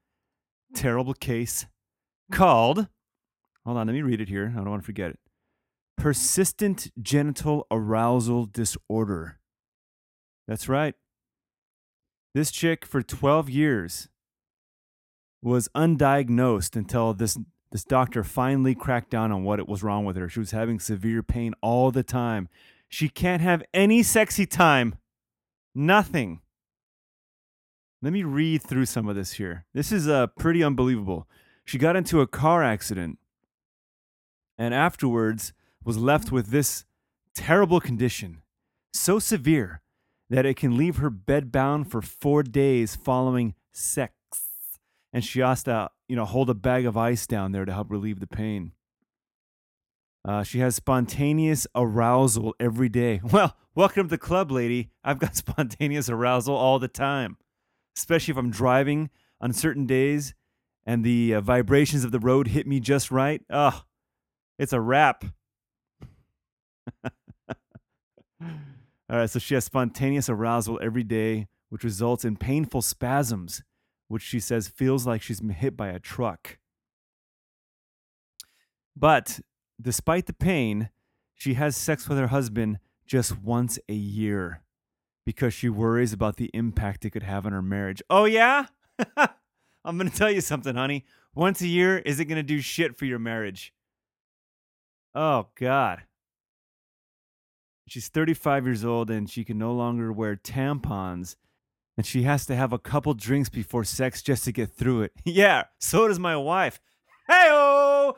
[0.74, 1.68] terrible case
[2.32, 2.88] called.
[3.64, 4.52] Hold on, let me read it here.
[4.54, 5.20] I don't want to forget it.
[5.98, 9.38] Persistent genital arousal disorder.
[10.48, 10.96] That's right.
[12.34, 14.10] This chick for 12 years
[15.44, 17.38] was undiagnosed until this
[17.72, 20.30] this doctor finally cracked down on what it was wrong with her.
[20.30, 22.48] She was having severe pain all the time.
[22.96, 24.96] She can't have any sexy time.
[25.76, 26.40] Nothing.
[28.02, 29.66] Let me read through some of this here.
[29.74, 31.28] This is uh, pretty unbelievable.
[31.66, 33.20] She got into a car accident
[34.58, 35.52] and afterwards
[35.84, 36.86] was left with this
[37.36, 38.44] terrible condition,
[38.94, 39.82] so severe
[40.30, 44.14] that it can leave her bedbound for four days following sex.
[45.12, 47.92] And she has to, you know, hold a bag of ice down there to help
[47.92, 48.72] relieve the pain.
[50.26, 53.22] Uh, she has spontaneous arousal every day.
[53.32, 54.90] Well, welcome to the club, lady.
[55.04, 57.38] I've got spontaneous arousal all the time,
[57.96, 60.34] especially if I'm driving on certain days
[60.84, 63.42] and the uh, vibrations of the road hit me just right.
[63.52, 63.84] Oh,
[64.58, 65.26] it's a wrap.
[69.08, 73.62] All right, so she has spontaneous arousal every day, which results in painful spasms,
[74.08, 76.58] which she says feels like she's been hit by a truck.
[78.96, 79.40] But
[79.82, 80.90] despite the pain,
[81.34, 84.62] she has sex with her husband just once a year
[85.26, 88.02] because she worries about the impact it could have on her marriage.
[88.10, 88.68] Oh, yeah?
[89.18, 91.06] I'm going to tell you something, honey.
[91.34, 93.74] Once a year isn't going to do shit for your marriage.
[95.14, 96.04] Oh, God.
[97.88, 101.36] She's 35 years old and she can no longer wear tampons.
[101.98, 105.14] And she has to have a couple drinks before sex just to get through it.
[105.26, 106.80] yeah, so does my wife.
[107.28, 108.16] Hey, oh!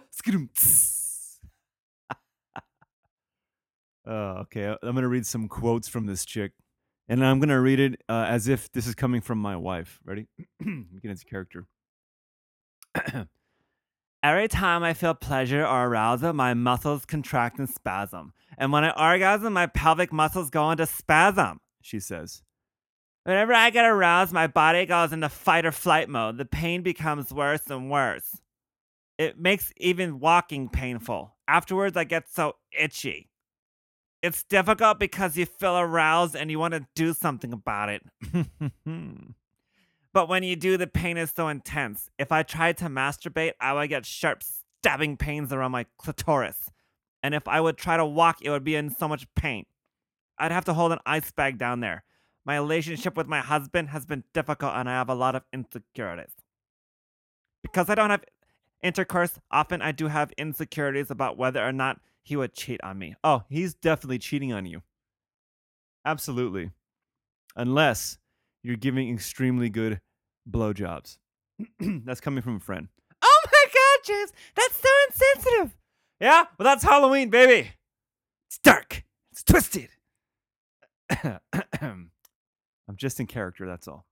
[4.08, 4.66] Oh, okay.
[4.66, 6.54] I'm going to read some quotes from this chick.
[7.10, 10.00] And I'm going to read it uh, as if this is coming from my wife.
[10.06, 10.28] Ready?
[10.62, 11.66] get into character.
[14.24, 18.34] Every time I feel pleasure or arousal, my muscles contract and spasm.
[18.58, 22.42] And when I orgasm, my pelvic muscles go into spasm, she says.
[23.24, 26.38] Whenever I get aroused, my body goes into fight or flight mode.
[26.38, 28.42] The pain becomes worse and worse.
[29.18, 31.36] It makes even walking painful.
[31.48, 33.30] Afterwards, I get so itchy.
[34.22, 38.04] It's difficult because you feel aroused and you want to do something about it.
[40.14, 42.10] but when you do, the pain is so intense.
[42.18, 46.72] If I tried to masturbate, I would get sharp, stabbing pains around my clitoris.
[47.22, 49.66] And if I would try to walk, it would be in so much pain.
[50.40, 52.04] I'd have to hold an ice bag down there.
[52.46, 56.32] My relationship with my husband has been difficult and I have a lot of insecurities.
[57.62, 58.24] Because I don't have
[58.82, 63.16] intercourse, often I do have insecurities about whether or not he would cheat on me.
[63.24, 64.82] Oh, he's definitely cheating on you.
[66.04, 66.72] Absolutely.
[67.56, 68.18] Unless
[68.64, 70.02] you're giving extremely good
[70.50, 71.20] blowjobs.
[71.80, 72.90] that's coming from a friend.
[73.22, 75.78] Oh my God, James, that's so insensitive.
[76.20, 77.72] Yeah, well, that's Halloween, baby.
[78.50, 79.06] It's dark.
[79.32, 79.88] It's twisted.
[81.82, 82.12] I'm
[82.98, 84.06] just in character, that's all.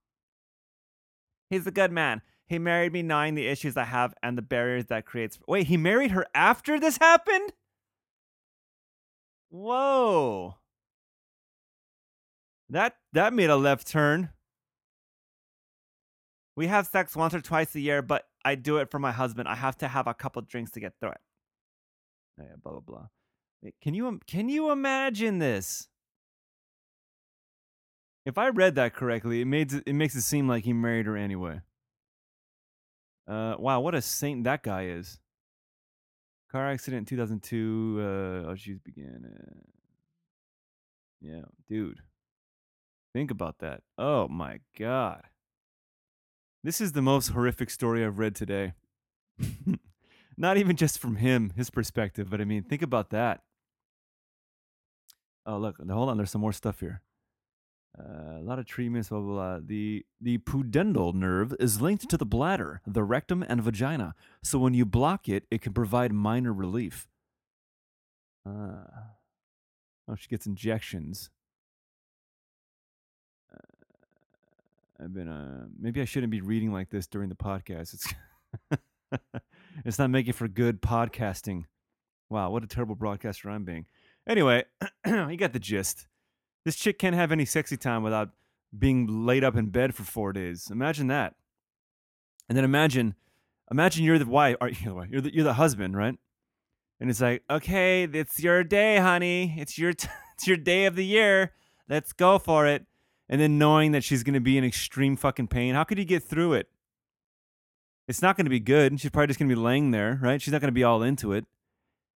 [1.50, 2.22] He's a good man.
[2.46, 5.38] He married me knowing the issues I have and the barriers that creates.
[5.46, 7.52] Wait, he married her after this happened?
[9.50, 10.56] Whoa.
[12.68, 14.30] That that made a left turn.
[16.56, 19.48] We have sex once or twice a year, but I do it for my husband.
[19.48, 21.20] I have to have a couple drinks to get through it.
[22.40, 23.06] Oh, yeah, blah blah blah.
[23.82, 25.88] Can you can you imagine this?
[28.24, 31.16] If I read that correctly, it made it makes it seem like he married her
[31.16, 31.60] anyway.
[33.28, 35.20] Uh, wow, what a saint that guy is.
[36.50, 37.96] Car accident in 2002.
[37.98, 39.26] Uh, oh, she's began.
[41.20, 42.00] Yeah, dude.
[43.12, 43.82] Think about that.
[43.98, 45.22] Oh my god.
[46.62, 48.74] This is the most horrific story I've read today.
[50.36, 53.42] Not even just from him, his perspective, but I mean, think about that.
[55.46, 56.16] Oh, look, hold on.
[56.16, 57.02] There's some more stuff here.
[57.98, 59.60] Uh, a lot of treatments, blah, blah, blah.
[59.64, 64.14] The, the pudendal nerve is linked to the bladder, the rectum, and vagina.
[64.42, 67.08] So when you block it, it can provide minor relief.
[68.46, 68.84] Uh,
[70.08, 71.30] oh, she gets injections.
[73.52, 77.94] Uh, I've been, uh, maybe I shouldn't be reading like this during the podcast.
[77.94, 78.14] It's,
[79.86, 81.64] it's not making for good podcasting.
[82.28, 83.86] Wow, what a terrible broadcaster I'm being.
[84.28, 84.64] Anyway,
[85.06, 86.06] you got the gist.
[86.66, 88.30] This chick can't have any sexy time without
[88.76, 90.68] being laid up in bed for four days.
[90.68, 91.36] Imagine that.
[92.48, 93.14] And then imagine,
[93.70, 96.16] imagine you're the wife, or you're the, you're the, you're the husband, right?
[96.98, 99.54] And it's like, okay, it's your day, honey.
[99.56, 101.52] It's your t- it's your day of the year.
[101.88, 102.84] let's go for it.
[103.28, 106.24] And then knowing that she's to be in extreme fucking pain, how could you get
[106.24, 106.68] through it?
[108.08, 109.00] It's not to be good.
[109.00, 110.42] She's probably just to be laying there, right?
[110.42, 111.44] She's not to be all into it.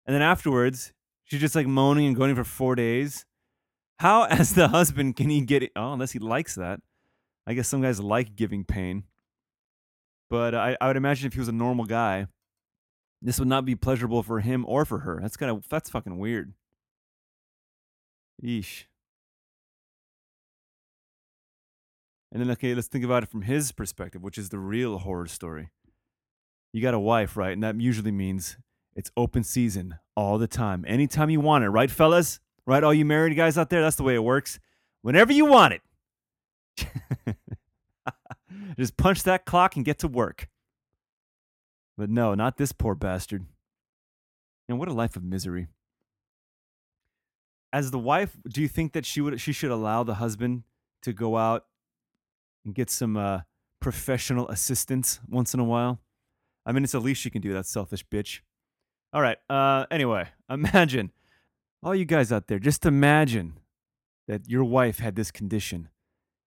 [0.06, 0.92] And then afterwards,
[1.22, 3.26] she's just like moaning and going for four days.
[4.00, 5.72] How, as the husband, can he get it?
[5.76, 6.80] Oh, unless he likes that.
[7.46, 9.04] I guess some guys like giving pain.
[10.30, 12.26] But uh, I, I would imagine if he was a normal guy,
[13.20, 15.18] this would not be pleasurable for him or for her.
[15.20, 16.54] That's kind of that's fucking weird.
[18.42, 18.84] Yeesh.
[22.32, 25.26] And then okay, let's think about it from his perspective, which is the real horror
[25.26, 25.70] story.
[26.72, 27.52] You got a wife, right?
[27.52, 28.56] And that usually means
[28.94, 30.86] it's open season all the time.
[30.88, 32.40] Anytime you want it, right, fellas?
[32.66, 34.58] Right, all you married guys out there, that's the way it works.
[35.02, 35.82] Whenever you want it.
[38.78, 40.48] Just punch that clock and get to work.
[41.96, 43.44] But no, not this poor bastard.
[44.68, 45.68] And what a life of misery.
[47.72, 50.64] As the wife, do you think that she would she should allow the husband
[51.02, 51.66] to go out
[52.64, 53.40] and get some uh,
[53.80, 56.00] professional assistance once in a while?
[56.64, 57.52] I mean, it's the least she can do.
[57.52, 58.40] That selfish bitch.
[59.12, 59.38] All right.
[59.48, 61.12] Uh, anyway, imagine
[61.82, 62.58] all you guys out there.
[62.58, 63.58] Just imagine
[64.28, 65.88] that your wife had this condition.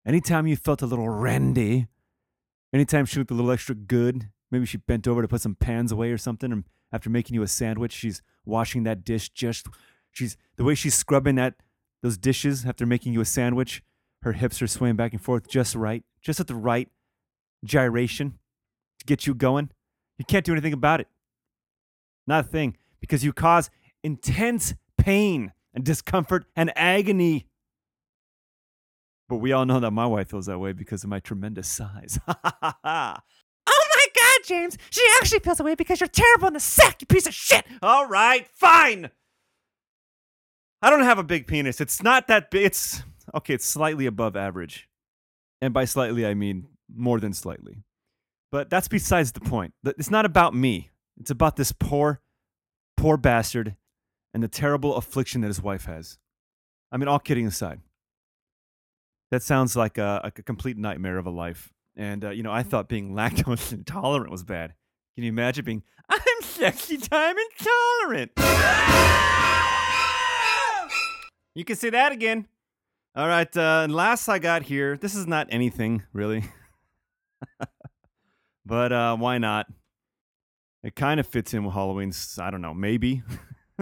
[0.07, 1.87] Anytime you felt a little randy,
[2.72, 5.93] anytime she looked a little extra good, maybe she bent over to put some pans
[5.93, 9.66] away or something, and after making you a sandwich, she's washing that dish just.
[10.11, 11.55] She's the way she's scrubbing that
[12.03, 13.83] those dishes after making you a sandwich.
[14.22, 16.89] Her hips are swaying back and forth just right, just at the right
[17.64, 18.39] gyration
[18.99, 19.70] to get you going.
[20.18, 21.09] You can't do anything about it.
[22.26, 23.70] Not a thing, because you cause
[24.03, 27.46] intense pain and discomfort and agony.
[29.28, 32.18] But we all know that my wife feels that way because of my tremendous size.
[33.72, 34.78] Oh my god, James!
[34.90, 37.64] She actually feels that way because you're terrible in the sack, you piece of shit!
[37.82, 39.11] all right, fine.
[40.82, 41.80] I don't have a big penis.
[41.80, 42.64] It's not that big.
[42.64, 43.03] It's
[43.34, 44.88] okay, it's slightly above average.
[45.61, 47.84] And by slightly, I mean more than slightly.
[48.51, 49.74] But that's besides the point.
[49.84, 50.90] It's not about me.
[51.20, 52.20] It's about this poor,
[52.96, 53.76] poor bastard
[54.33, 56.18] and the terrible affliction that his wife has.
[56.93, 57.81] I mean, all kidding aside,
[59.31, 61.72] that sounds like a, like a complete nightmare of a life.
[61.97, 64.74] And, uh, you know, I thought being lactose intolerant was bad.
[65.14, 68.33] Can you imagine being, I'm sexy time intolerant?
[71.55, 72.47] You can say that again.
[73.16, 73.55] All right.
[73.57, 76.45] Uh, and last I got here, this is not anything really,
[78.64, 79.66] but uh, why not?
[80.85, 82.39] It kind of fits in with Halloween's.
[82.41, 82.72] I don't know.
[82.72, 83.22] Maybe.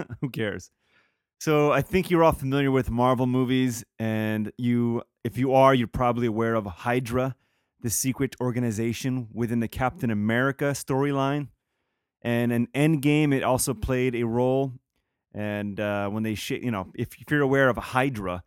[0.21, 0.71] Who cares?
[1.41, 5.87] So I think you're all familiar with Marvel movies, and you, if you are, you're
[5.87, 7.37] probably aware of Hydra,
[7.81, 11.49] the secret organization within the Captain America storyline.
[12.23, 14.73] And in Endgame, it also played a role.
[15.33, 18.43] And uh, when they, sh- you know, if, if you're aware of Hydra,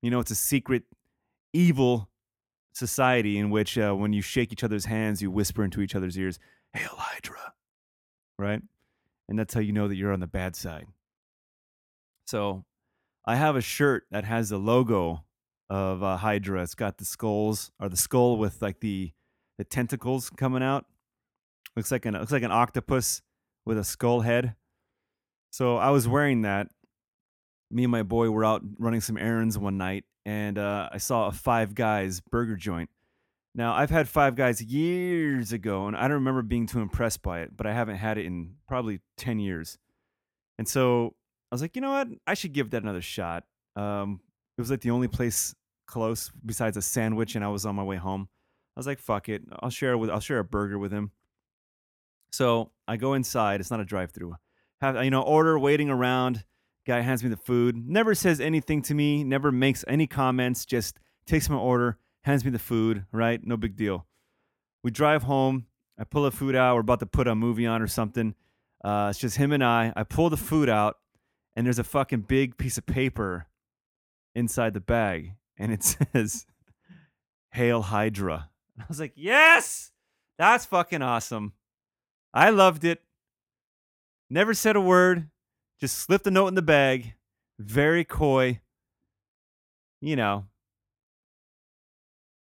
[0.00, 0.82] you know it's a secret,
[1.52, 2.10] evil
[2.72, 6.18] society in which uh, when you shake each other's hands, you whisper into each other's
[6.18, 6.40] ears,
[6.72, 7.52] "Hail Hydra,"
[8.38, 8.62] right?
[9.32, 10.84] And that's how you know that you're on the bad side.
[12.26, 12.66] So,
[13.24, 15.24] I have a shirt that has the logo
[15.70, 16.62] of uh, Hydra.
[16.62, 19.12] It's got the skulls or the skull with like the
[19.56, 20.84] the tentacles coming out.
[21.74, 23.22] Looks like an looks like an octopus
[23.64, 24.54] with a skull head.
[25.50, 26.68] So I was wearing that.
[27.70, 31.28] Me and my boy were out running some errands one night, and uh, I saw
[31.28, 32.90] a Five Guys burger joint.
[33.54, 37.40] Now I've had Five Guys years ago, and I don't remember being too impressed by
[37.40, 37.56] it.
[37.56, 39.78] But I haven't had it in probably ten years,
[40.58, 41.14] and so
[41.50, 42.08] I was like, you know what?
[42.26, 43.44] I should give that another shot.
[43.76, 44.20] Um,
[44.56, 45.54] it was like the only place
[45.86, 48.28] close besides a sandwich, and I was on my way home.
[48.74, 51.10] I was like, fuck it, I'll share with I'll share a burger with him.
[52.32, 53.60] So I go inside.
[53.60, 54.34] It's not a drive-through.
[54.80, 56.44] Have you know order waiting around.
[56.86, 57.76] Guy hands me the food.
[57.76, 59.22] Never says anything to me.
[59.22, 60.64] Never makes any comments.
[60.64, 63.06] Just takes my order, hands me the food.
[63.12, 64.06] Right, no big deal.
[64.82, 65.66] We drive home.
[65.98, 66.74] I pull the food out.
[66.74, 68.34] We're about to put a movie on or something.
[68.82, 69.92] Uh, it's just him and I.
[69.94, 70.98] I pull the food out,
[71.54, 73.46] and there's a fucking big piece of paper
[74.34, 76.46] inside the bag, and it says
[77.52, 79.92] "Hail Hydra." I was like, "Yes,
[80.38, 81.52] that's fucking awesome."
[82.34, 83.02] I loved it.
[84.30, 85.28] Never said a word.
[85.78, 87.14] Just slipped a note in the bag.
[87.58, 88.60] Very coy.
[90.00, 90.46] You know,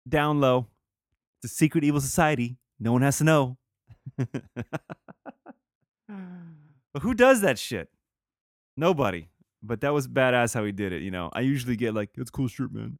[0.08, 0.66] down low.
[1.42, 2.58] It's a secret evil society.
[2.78, 3.56] No one has to know.
[4.18, 4.32] but
[7.00, 7.88] who does that shit?
[8.76, 9.28] Nobody.
[9.62, 11.02] But that was badass how he did it.
[11.02, 12.98] You know, I usually get like, "It's cool shirt, man."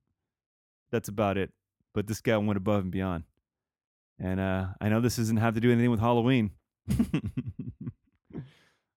[0.90, 1.52] That's about it.
[1.94, 3.24] But this guy went above and beyond.
[4.18, 6.50] And uh, I know this doesn't have to do anything with Halloween.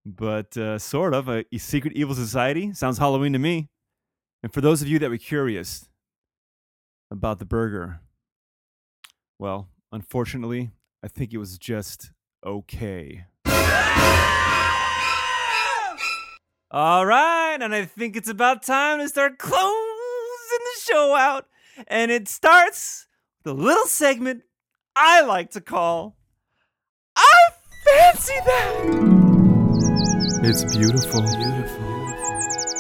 [0.05, 3.69] but uh, sort of a, a secret evil society sounds Halloween to me.
[4.41, 5.87] And for those of you that were curious
[7.11, 7.99] about the burger,
[9.37, 10.71] well, unfortunately,
[11.03, 12.11] I think it was just
[12.45, 13.25] okay.
[16.73, 21.47] All right, and I think it's about time to start closing the show out.
[21.87, 23.07] And it starts
[23.43, 24.43] with a little segment
[24.95, 26.15] I like to call
[27.15, 27.49] I
[27.85, 29.01] Fancy That!
[30.43, 31.21] It's beautiful.
[31.21, 32.15] Beautiful.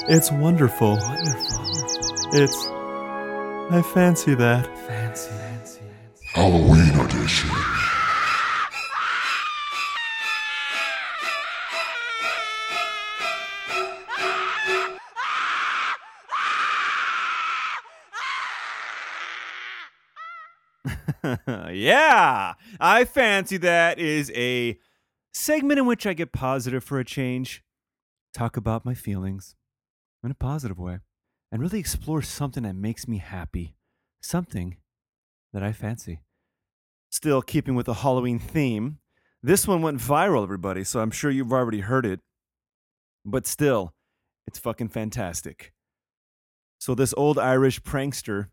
[0.07, 0.97] It's wonderful.
[0.97, 2.31] Wonderful.
[2.33, 2.80] It's.
[3.73, 4.67] I fancy that.
[4.85, 5.29] Fancy.
[5.29, 5.79] Fancy.
[6.33, 7.49] Halloween edition.
[21.71, 24.77] yeah, I fancy that is a
[25.33, 27.63] segment in which I get positive for a change,
[28.33, 29.55] talk about my feelings
[30.25, 30.99] in a positive way,
[31.51, 33.75] and really explore something that makes me happy,
[34.21, 34.77] something
[35.53, 36.21] that I fancy.
[37.09, 38.99] Still keeping with the Halloween theme,
[39.43, 42.19] this one went viral, everybody, so I'm sure you've already heard it,
[43.25, 43.93] but still,
[44.47, 45.73] it's fucking fantastic.
[46.77, 48.47] So this old Irish prankster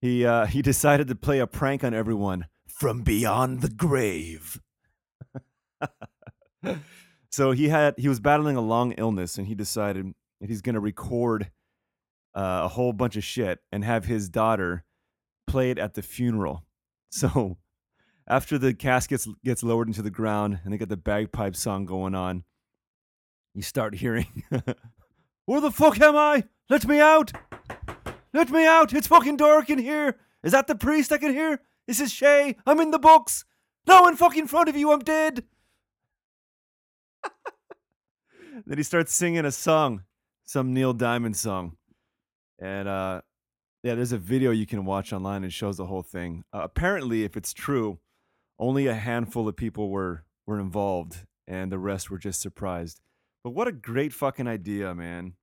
[0.00, 4.60] he uh, he decided to play a prank on everyone from beyond the grave.
[7.30, 10.74] so he had he was battling a long illness, and he decided that he's going
[10.74, 11.50] to record
[12.34, 14.84] uh, a whole bunch of shit and have his daughter
[15.46, 16.64] play it at the funeral.
[17.12, 17.58] So
[18.28, 22.14] after the casket gets lowered into the ground and they got the bagpipe song going
[22.14, 22.44] on,
[23.52, 24.44] you start hearing,
[25.46, 26.44] "Where the fuck am I?
[26.68, 27.32] Let me out!"
[28.32, 28.92] Let me out!
[28.92, 30.16] It's fucking dark in here!
[30.44, 31.60] Is that the priest I can hear?
[31.86, 32.56] This is Shay!
[32.64, 33.44] I'm in the books!
[33.86, 35.44] No, in fucking front of you, I'm dead!
[38.66, 40.04] then he starts singing a song,
[40.44, 41.76] some Neil Diamond song.
[42.60, 43.22] And uh
[43.82, 46.44] yeah, there's a video you can watch online and shows the whole thing.
[46.52, 47.98] Uh, apparently, if it's true,
[48.58, 53.00] only a handful of people were were involved and the rest were just surprised.
[53.42, 55.34] But what a great fucking idea, man.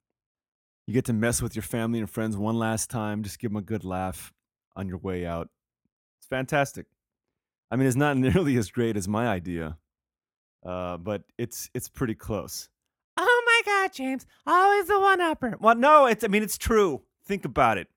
[0.86, 3.24] You get to mess with your family and friends one last time.
[3.24, 4.34] Just give them a good laugh
[4.76, 5.50] on your way out.
[6.20, 6.86] It's fantastic.
[7.70, 9.78] I mean, it's not nearly as great as my idea,
[10.66, 12.70] uh, but it's it's pretty close.
[13.18, 14.28] Oh my God, James!
[14.46, 15.58] Always the one upper.
[15.60, 17.02] Well, no, it's I mean it's true.
[17.28, 17.88] Think about it.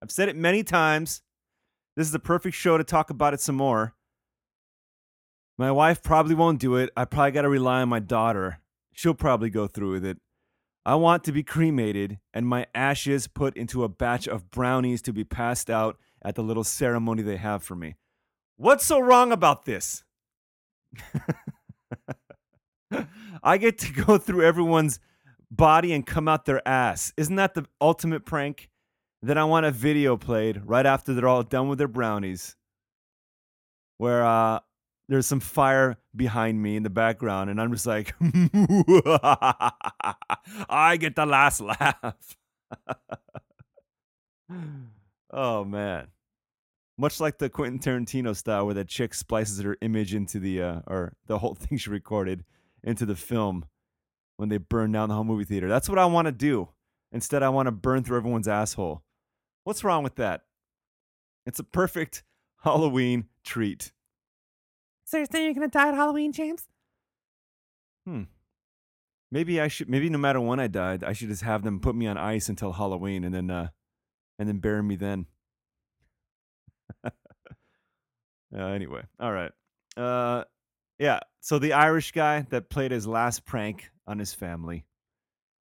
[0.00, 1.22] I've said it many times.
[1.96, 3.94] This is the perfect show to talk about it some more.
[5.58, 6.90] My wife probably won't do it.
[6.96, 8.60] I probably got to rely on my daughter.
[8.92, 10.18] She'll probably go through with it.
[10.86, 15.12] I want to be cremated and my ashes put into a batch of brownies to
[15.12, 17.96] be passed out at the little ceremony they have for me.
[18.56, 20.04] What's so wrong about this?
[23.42, 25.00] I get to go through everyone's
[25.56, 27.12] body and come out their ass.
[27.16, 28.70] Isn't that the ultimate prank?
[29.22, 32.56] Then I want a video played right after they're all done with their brownies
[33.98, 34.60] where uh,
[35.08, 38.14] there's some fire behind me in the background, and I'm just like,
[40.68, 42.36] I get the last laugh.
[45.30, 46.08] oh man.
[46.96, 50.80] Much like the Quentin Tarantino style where that chick splices her image into the uh,
[50.86, 52.44] or the whole thing she recorded
[52.82, 53.64] into the film
[54.36, 55.68] when they burn down the whole movie theater.
[55.68, 56.68] That's what I want to do.
[57.12, 59.02] Instead, I want to burn through everyone's asshole.
[59.64, 60.42] What's wrong with that?
[61.46, 62.24] It's a perfect
[62.64, 63.92] Halloween treat.
[65.04, 66.66] So you're saying you're gonna die at Halloween, James?
[68.06, 68.22] Hmm.
[69.30, 69.88] Maybe I should.
[69.88, 72.48] Maybe no matter when I died, I should just have them put me on ice
[72.48, 73.68] until Halloween, and then, uh,
[74.38, 75.26] and then bury me then.
[77.04, 77.10] uh,
[78.56, 79.52] anyway, all right.
[79.96, 80.44] Uh,
[80.98, 81.20] yeah.
[81.40, 84.84] So the Irish guy that played his last prank on his family,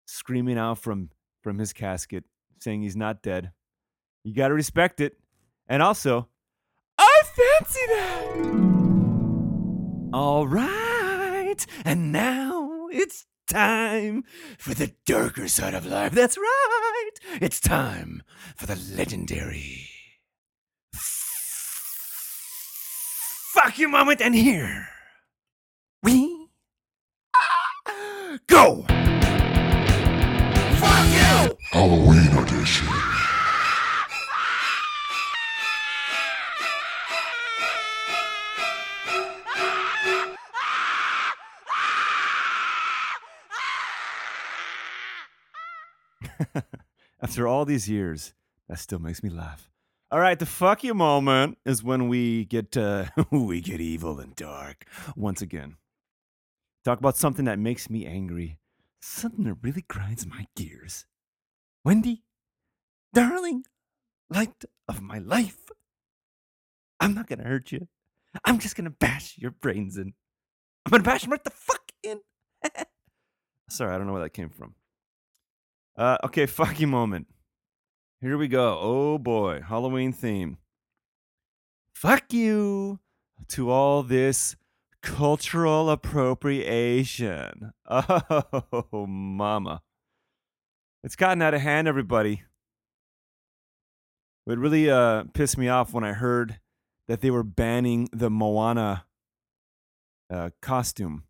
[0.05, 1.09] screaming out from
[1.41, 2.23] from his casket,
[2.59, 3.51] saying he's not dead.
[4.23, 5.17] You got to respect it,
[5.67, 6.27] and also,
[6.97, 8.25] I fancy that.
[10.13, 14.23] All right, and now it's time
[14.57, 16.13] for the darker side of life.
[16.13, 17.11] That's right.
[17.41, 18.23] It's time
[18.55, 19.89] for the legendary
[23.55, 24.21] fuck you moment.
[24.21, 24.89] And here
[26.03, 26.49] we
[28.47, 28.83] go.
[30.77, 31.57] Fuck you.
[31.71, 32.87] Halloween edition.
[47.21, 48.33] After all these years,
[48.67, 49.69] that still makes me laugh.
[50.11, 54.35] All right, the fuck you moment is when we get uh, we get evil and
[54.35, 54.85] dark
[55.15, 55.77] once again.
[56.85, 58.59] Talk about something that makes me angry,
[59.01, 61.07] something that really grinds my gears.
[61.83, 62.21] Wendy,
[63.11, 63.63] Darling,
[64.29, 65.71] light of my life.
[66.99, 67.87] I'm not gonna hurt you.
[68.43, 70.13] I'm just gonna bash your brains in.
[70.85, 72.19] I'm gonna bash them right the fuck in.
[73.69, 74.75] Sorry, I don't know where that came from.
[75.97, 77.25] Uh, okay, fuck you moment.
[78.21, 78.77] Here we go.
[78.79, 80.57] Oh boy, Halloween theme.
[81.93, 82.99] Fuck you
[83.49, 84.55] to all this
[85.05, 87.71] cultural appropriation.
[87.87, 89.81] Oh, mama.
[91.03, 92.43] It's gotten out of hand, everybody.
[94.47, 96.59] It really uh, pissed me off when I heard
[97.07, 99.05] that they were banning the Moana
[100.31, 101.25] uh, costume.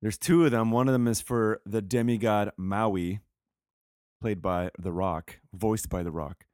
[0.00, 0.70] There's two of them.
[0.70, 3.20] One of them is for the demigod Maui,
[4.22, 6.46] played by The Rock, voiced by The Rock,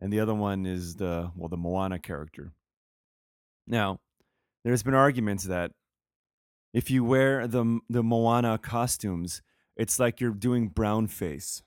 [0.00, 2.52] and the other one is the well the Moana character.
[3.66, 4.00] Now,
[4.68, 5.72] there's been arguments that
[6.74, 9.40] if you wear the the Moana costumes,
[9.76, 11.62] it's like you're doing brown face.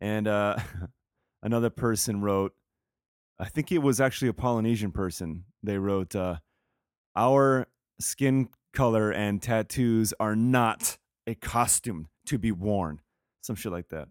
[0.00, 0.58] And uh,
[1.42, 2.52] another person wrote,
[3.38, 5.44] I think it was actually a Polynesian person.
[5.60, 6.36] They wrote, uh,
[7.16, 7.66] "Our
[7.98, 13.00] skin color and tattoos are not a costume to be worn."
[13.40, 14.06] Some shit like that.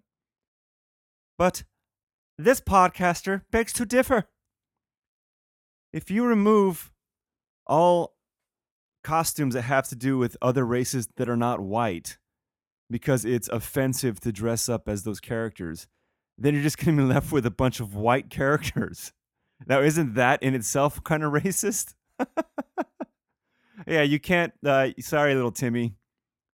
[1.37, 1.63] But
[2.37, 4.27] this podcaster begs to differ.
[5.93, 6.91] If you remove
[7.69, 8.15] all
[9.03, 12.17] costumes that have to do with other races that are not white
[12.91, 15.87] because it's offensive to dress up as those characters,
[16.37, 19.13] then you're just going to be left with a bunch of white characters.
[19.67, 21.93] Now, isn't that in itself kind of racist?
[23.87, 24.53] yeah, you can't.
[24.65, 25.95] Uh, sorry, little Timmy.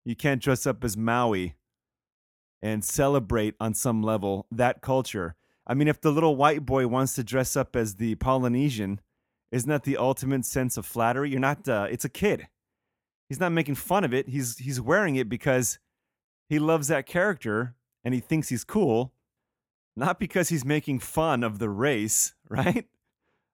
[0.05, 1.55] You can't dress up as Maui
[2.61, 5.35] and celebrate on some level that culture.
[5.67, 8.99] I mean, if the little white boy wants to dress up as the Polynesian,
[9.53, 11.29] isn't that the ultimate sense of flattery?
[11.29, 11.69] You're not.
[11.69, 12.47] Uh, it's a kid.
[13.29, 14.27] He's not making fun of it.
[14.27, 15.77] He's he's wearing it because
[16.49, 19.13] he loves that character and he thinks he's cool,
[19.95, 22.87] not because he's making fun of the race, right?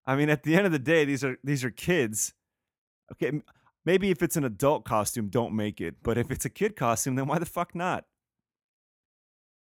[0.05, 2.33] I mean, at the end of the day, these are these are kids.
[3.11, 3.41] Okay,
[3.85, 5.95] maybe if it's an adult costume, don't make it.
[6.01, 8.05] But if it's a kid costume, then why the fuck not?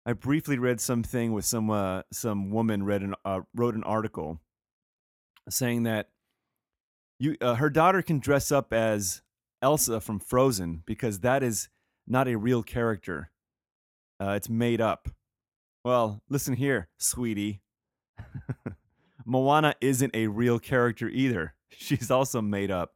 [0.06, 4.40] I briefly read something with some uh, some woman read an uh, wrote an article
[5.50, 6.08] saying that
[7.22, 9.22] you uh, her daughter can dress up as
[9.62, 11.70] Elsa from Frozen because that is
[12.08, 13.30] not a real character.
[14.20, 15.08] Uh, it's made up.
[15.86, 17.62] Well, listen here, sweetie.
[19.26, 21.54] Moana isn't a real character either.
[21.70, 22.96] She's also made up.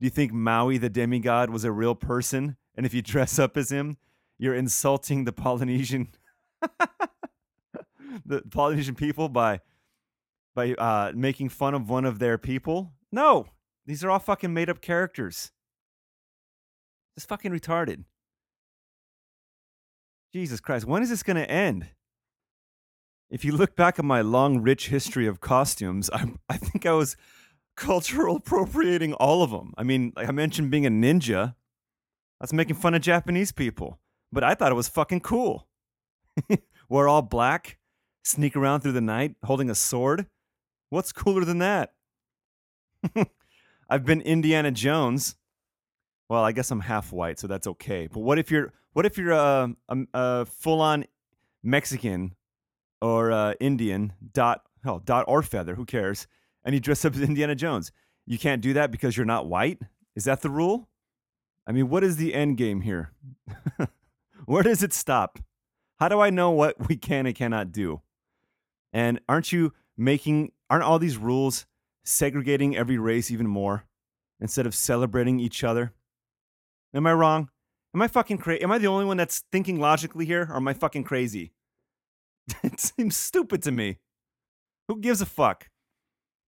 [0.00, 2.56] Do you think Maui the demigod was a real person?
[2.76, 3.96] And if you dress up as him,
[4.38, 6.08] you're insulting the Polynesian
[8.26, 9.60] the Polynesian people by
[10.54, 12.92] by uh, making fun of one of their people?
[13.10, 13.46] No,
[13.86, 15.52] these are all fucking made up characters.
[17.16, 18.04] It's fucking retarded.
[20.32, 21.88] Jesus Christ, when is this going to end?
[23.30, 26.92] If you look back at my long, rich history of costumes, I, I think I
[26.92, 27.16] was
[27.76, 29.72] cultural appropriating all of them.
[29.78, 31.54] I mean, like I mentioned being a ninja.
[32.40, 33.98] That's making fun of Japanese people.
[34.30, 35.66] But I thought it was fucking cool.
[36.88, 37.78] We're all black,
[38.22, 40.26] sneak around through the night holding a sword.
[40.90, 41.94] What's cooler than that?
[43.90, 45.36] I've been Indiana Jones.
[46.28, 48.06] Well, I guess I'm half white, so that's okay.
[48.06, 51.04] But what if you're what if you're a, a, a full on
[51.62, 52.34] Mexican
[53.00, 55.74] or uh, Indian dot hell dot or feather?
[55.74, 56.26] Who cares?
[56.64, 57.92] And you dress up as Indiana Jones.
[58.26, 59.80] You can't do that because you're not white.
[60.14, 60.88] Is that the rule?
[61.66, 63.12] I mean, what is the end game here?
[64.46, 65.38] Where does it stop?
[65.98, 68.02] How do I know what we can and cannot do?
[68.92, 71.66] And aren't you making, aren't all these rules
[72.08, 73.84] segregating every race even more
[74.40, 75.92] instead of celebrating each other?
[76.94, 77.50] Am I wrong?
[77.94, 78.62] Am I fucking crazy?
[78.62, 81.52] Am I the only one that's thinking logically here or am I fucking crazy?
[82.62, 83.98] it seems stupid to me.
[84.88, 85.68] Who gives a fuck?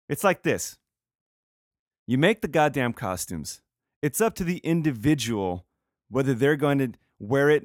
[0.09, 0.77] It's like this
[2.07, 3.61] you make the goddamn costumes,
[4.01, 5.65] it's up to the individual
[6.09, 7.63] whether they're going to wear it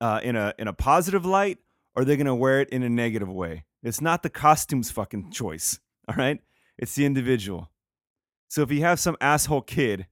[0.00, 1.58] uh, in a in a positive light
[1.94, 3.64] or they're going to wear it in a negative way.
[3.82, 5.80] It's not the costume's fucking choice.
[6.08, 6.40] All right,
[6.80, 7.70] it's the individual.
[8.48, 10.08] So if you have some asshole kid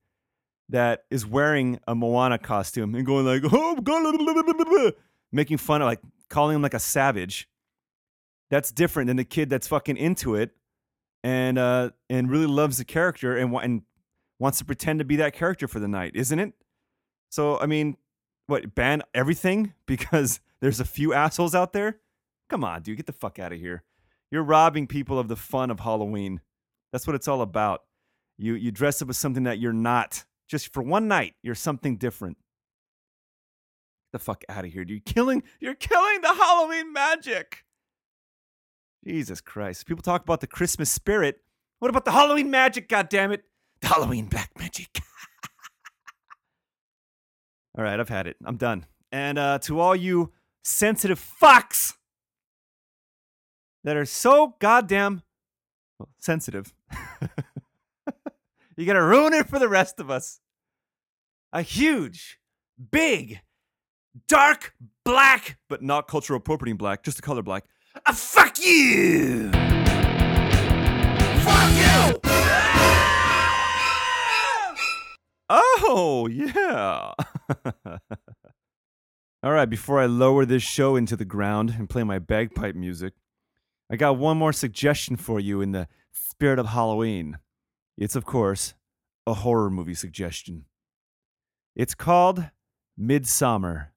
[0.68, 4.92] that is wearing a Moana costume and going like, oh, God,
[5.32, 7.48] making fun of like calling him like a savage,
[8.50, 10.50] that's different than the kid that's fucking into it
[11.24, 13.82] and uh and really loves the character and and
[14.38, 16.52] wants to pretend to be that character for the night, isn't it?
[17.30, 17.96] So I mean,
[18.46, 21.98] what ban everything because there's a few assholes out there?
[22.48, 23.82] Come on, dude, get the fuck out of here.
[24.30, 26.40] You're robbing people of the fun of Halloween.
[26.92, 27.82] That's what it's all about.
[28.36, 30.24] You you dress up as something that you're not.
[30.46, 32.38] Just for one night, you're something different.
[34.06, 37.64] Get the fuck out of here, You're Killing you're killing the Halloween magic.
[39.06, 39.86] Jesus Christ.
[39.86, 41.40] People talk about the Christmas spirit.
[41.78, 43.44] What about the Halloween magic, God damn it?
[43.80, 45.00] The Halloween black magic.
[47.76, 48.36] all right, I've had it.
[48.44, 48.86] I'm done.
[49.12, 50.32] And uh, to all you
[50.62, 51.94] sensitive fucks
[53.84, 55.22] that are so goddamn
[55.98, 56.08] well,
[56.90, 57.44] sensitive,
[58.76, 60.40] you gotta ruin it for the rest of us.
[61.52, 62.38] A huge,
[62.90, 63.40] big,
[64.28, 64.74] dark
[65.04, 67.64] black, but not cultural appropriating black, just the color black.
[68.06, 69.50] A fuck you!
[71.40, 72.20] Fuck you!
[75.50, 77.12] Oh, yeah.
[79.42, 83.14] All right, before I lower this show into the ground and play my bagpipe music,
[83.90, 85.88] I got one more suggestion for you in the
[86.38, 87.38] spirit of Halloween.
[87.96, 88.74] It's, of course,
[89.26, 90.66] a horror movie suggestion.
[91.74, 92.44] It's called
[92.96, 93.88] Midsommar,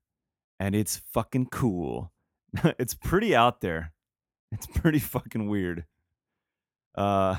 [0.59, 2.11] and it's fucking cool.
[2.79, 3.93] it's pretty out there.
[4.51, 5.85] It's pretty fucking weird.
[6.95, 7.35] Uh,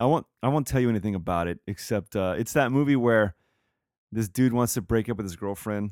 [0.00, 0.26] I won't.
[0.42, 3.34] I won't tell you anything about it except uh, it's that movie where
[4.10, 5.90] this dude wants to break up with his girlfriend,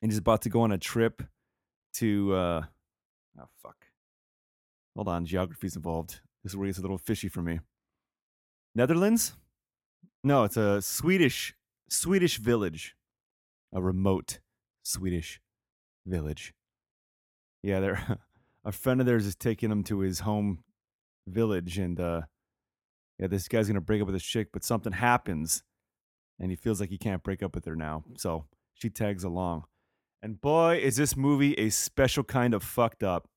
[0.00, 1.24] and he's about to go on a trip
[1.94, 2.34] to.
[2.34, 2.62] Uh,
[3.40, 3.76] oh fuck!
[4.94, 6.20] Hold on, geography's involved.
[6.48, 7.60] This is where it gets a little fishy for me.
[8.74, 9.34] Netherlands?
[10.24, 11.54] No, it's a Swedish
[11.90, 12.96] Swedish village,
[13.70, 14.38] a remote
[14.82, 15.42] Swedish
[16.06, 16.54] village.
[17.62, 18.18] Yeah, they're
[18.64, 20.64] a friend of theirs is taking him to his home
[21.26, 22.22] village, and uh,
[23.18, 25.64] yeah, this guy's gonna break up with his chick, but something happens,
[26.40, 28.04] and he feels like he can't break up with her now.
[28.16, 29.64] So she tags along,
[30.22, 33.28] and boy, is this movie a special kind of fucked up.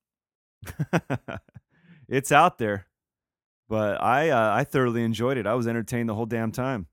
[2.08, 2.86] it's out there,
[3.68, 5.46] but I uh, I thoroughly enjoyed it.
[5.46, 6.86] I was entertained the whole damn time.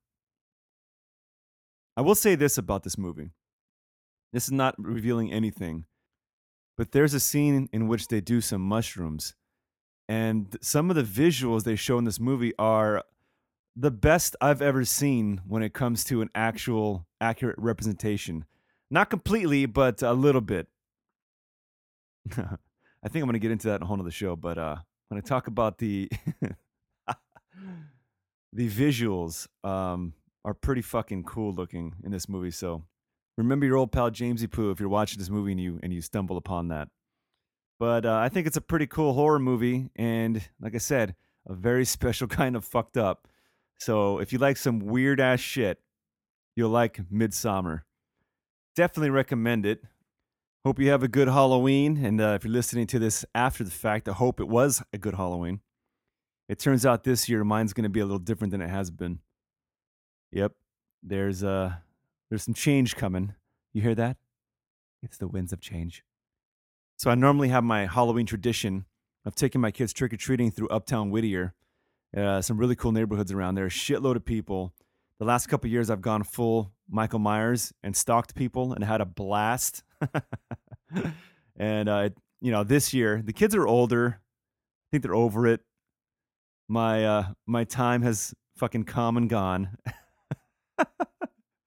[1.98, 3.32] I will say this about this movie.
[4.32, 5.86] This is not revealing anything,
[6.78, 9.36] but there's a scene in which they do some mushrooms,
[10.08, 13.04] and some of the visuals they show in this movie are
[13.76, 18.46] the best I've ever seen when it comes to an actual accurate representation.
[18.92, 20.68] Not completely, but a little bit.
[22.38, 24.78] I think I'm going to get into that in a whole other show, but uh,
[25.10, 26.10] when I talk about the
[28.54, 30.14] the visuals um,
[30.46, 32.52] are pretty fucking cool looking in this movie.
[32.52, 32.84] So
[33.38, 36.02] remember your old pal Jamesy Poo if you're watching this movie and you and you
[36.02, 36.90] stumble upon that.
[37.80, 41.16] But uh, I think it's a pretty cool horror movie, and like I said,
[41.48, 43.28] a very special kind of fucked up.
[43.78, 45.80] So if you like some weird ass shit,
[46.56, 47.82] you'll like Midsommar.
[48.76, 49.84] Definitely recommend it.
[50.66, 52.04] Hope you have a good Halloween.
[52.04, 54.98] And uh, if you're listening to this after the fact, I hope it was a
[54.98, 55.62] good Halloween.
[56.50, 58.92] It turns out this year mine's going to be a little different than it has
[58.92, 59.20] been.
[60.32, 60.52] Yep,
[61.02, 61.76] there's uh,
[62.30, 63.36] there's some change coming.
[63.72, 64.18] You hear that?
[65.02, 66.04] It's the winds of change.
[66.98, 68.86] So I normally have my Halloween tradition
[69.26, 71.54] of taking my kids trick or treating through Uptown Whittier.
[72.16, 73.68] Uh, some really cool neighborhoods around there.
[73.68, 74.74] A shitload of people.
[75.20, 79.06] The last couple years, I've gone full Michael Myers and stalked people and had a
[79.06, 79.84] blast.
[81.58, 82.10] and uh,
[82.42, 84.20] you know, this year the kids are older.
[84.20, 85.62] I think they're over it.
[86.68, 89.78] My uh, my time has fucking come and gone.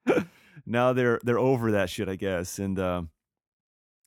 [0.67, 2.59] now they're they're over that shit, I guess.
[2.59, 3.03] And uh,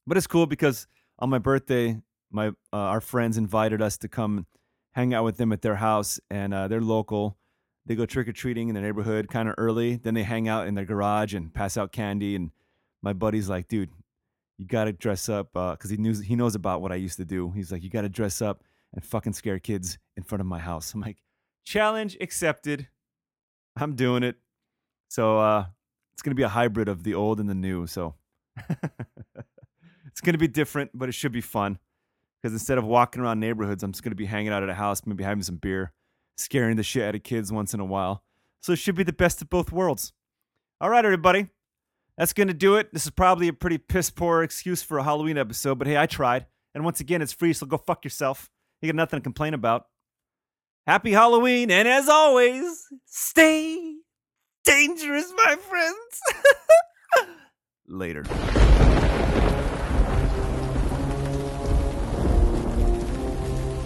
[0.08, 0.88] but it's cool because
[1.20, 2.02] on my birthday,
[2.32, 4.46] my uh, our friends invited us to come
[4.94, 7.38] hang out with them at their house, and uh, they're local.
[7.86, 9.98] They go trick or treating in the neighborhood kind of early.
[9.98, 12.36] Then they hang out in their garage and pass out candy.
[12.36, 12.52] And
[13.02, 13.90] my buddy's like, "Dude,
[14.58, 17.26] you got to dress up because he knows he knows about what I used to
[17.26, 17.52] do.
[17.52, 20.60] He's like, you got to dress up and fucking scare kids in front of my
[20.60, 20.94] house.
[20.94, 21.18] I'm like,
[21.66, 22.88] challenge accepted.
[23.76, 24.38] I'm doing it.
[25.10, 25.66] So uh,
[26.14, 27.88] it's gonna be a hybrid of the old and the new.
[27.88, 28.16] So
[30.08, 31.78] it's gonna be different, but it should be fun.
[32.42, 35.02] Because instead of walking around neighborhoods, I'm just gonna be hanging out at a house,
[35.06, 35.92] maybe having some beer,
[36.38, 38.24] scaring the shit out of kids once in a while.
[38.62, 40.14] So it should be the best of both worlds.
[40.80, 41.48] All right, everybody.
[42.18, 42.94] That's going to do it.
[42.94, 46.06] This is probably a pretty piss poor excuse for a Halloween episode, but hey, I
[46.06, 46.46] tried.
[46.74, 48.50] And once again, it's free, so go fuck yourself.
[48.82, 49.86] You got nothing to complain about.
[50.88, 53.96] Happy Halloween, and as always, stay
[54.64, 57.30] dangerous, my friends.
[57.88, 58.24] Later.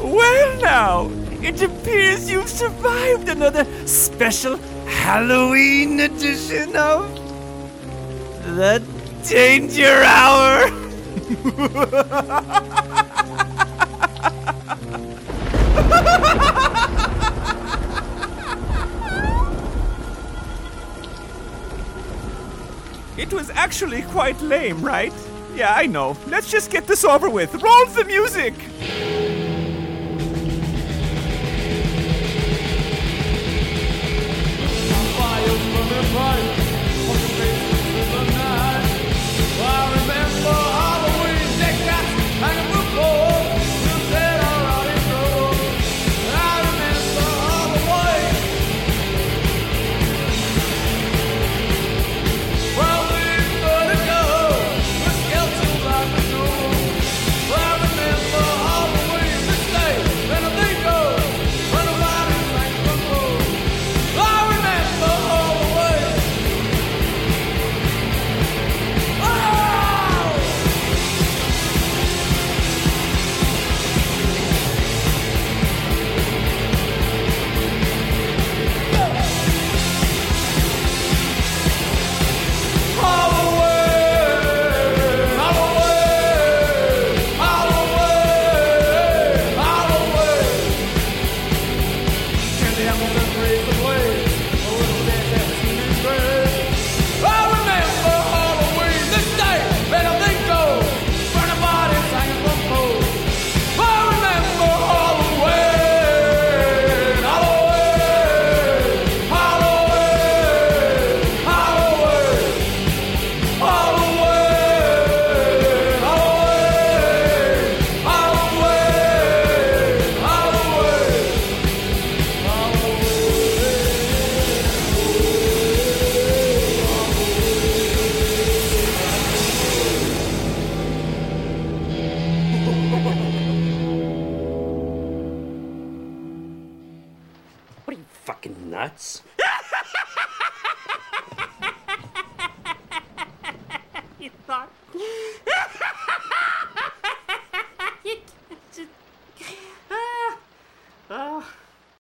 [0.02, 1.10] Well, now,
[1.42, 7.19] it appears you've survived another special Halloween edition of
[8.46, 8.84] the
[9.28, 10.70] Danger Hour.
[23.20, 25.12] It was actually quite lame, right?
[25.54, 26.16] Yeah, I know.
[26.28, 27.54] Let's just get this over with.
[27.54, 28.54] Roll the music!
[36.12, 36.49] What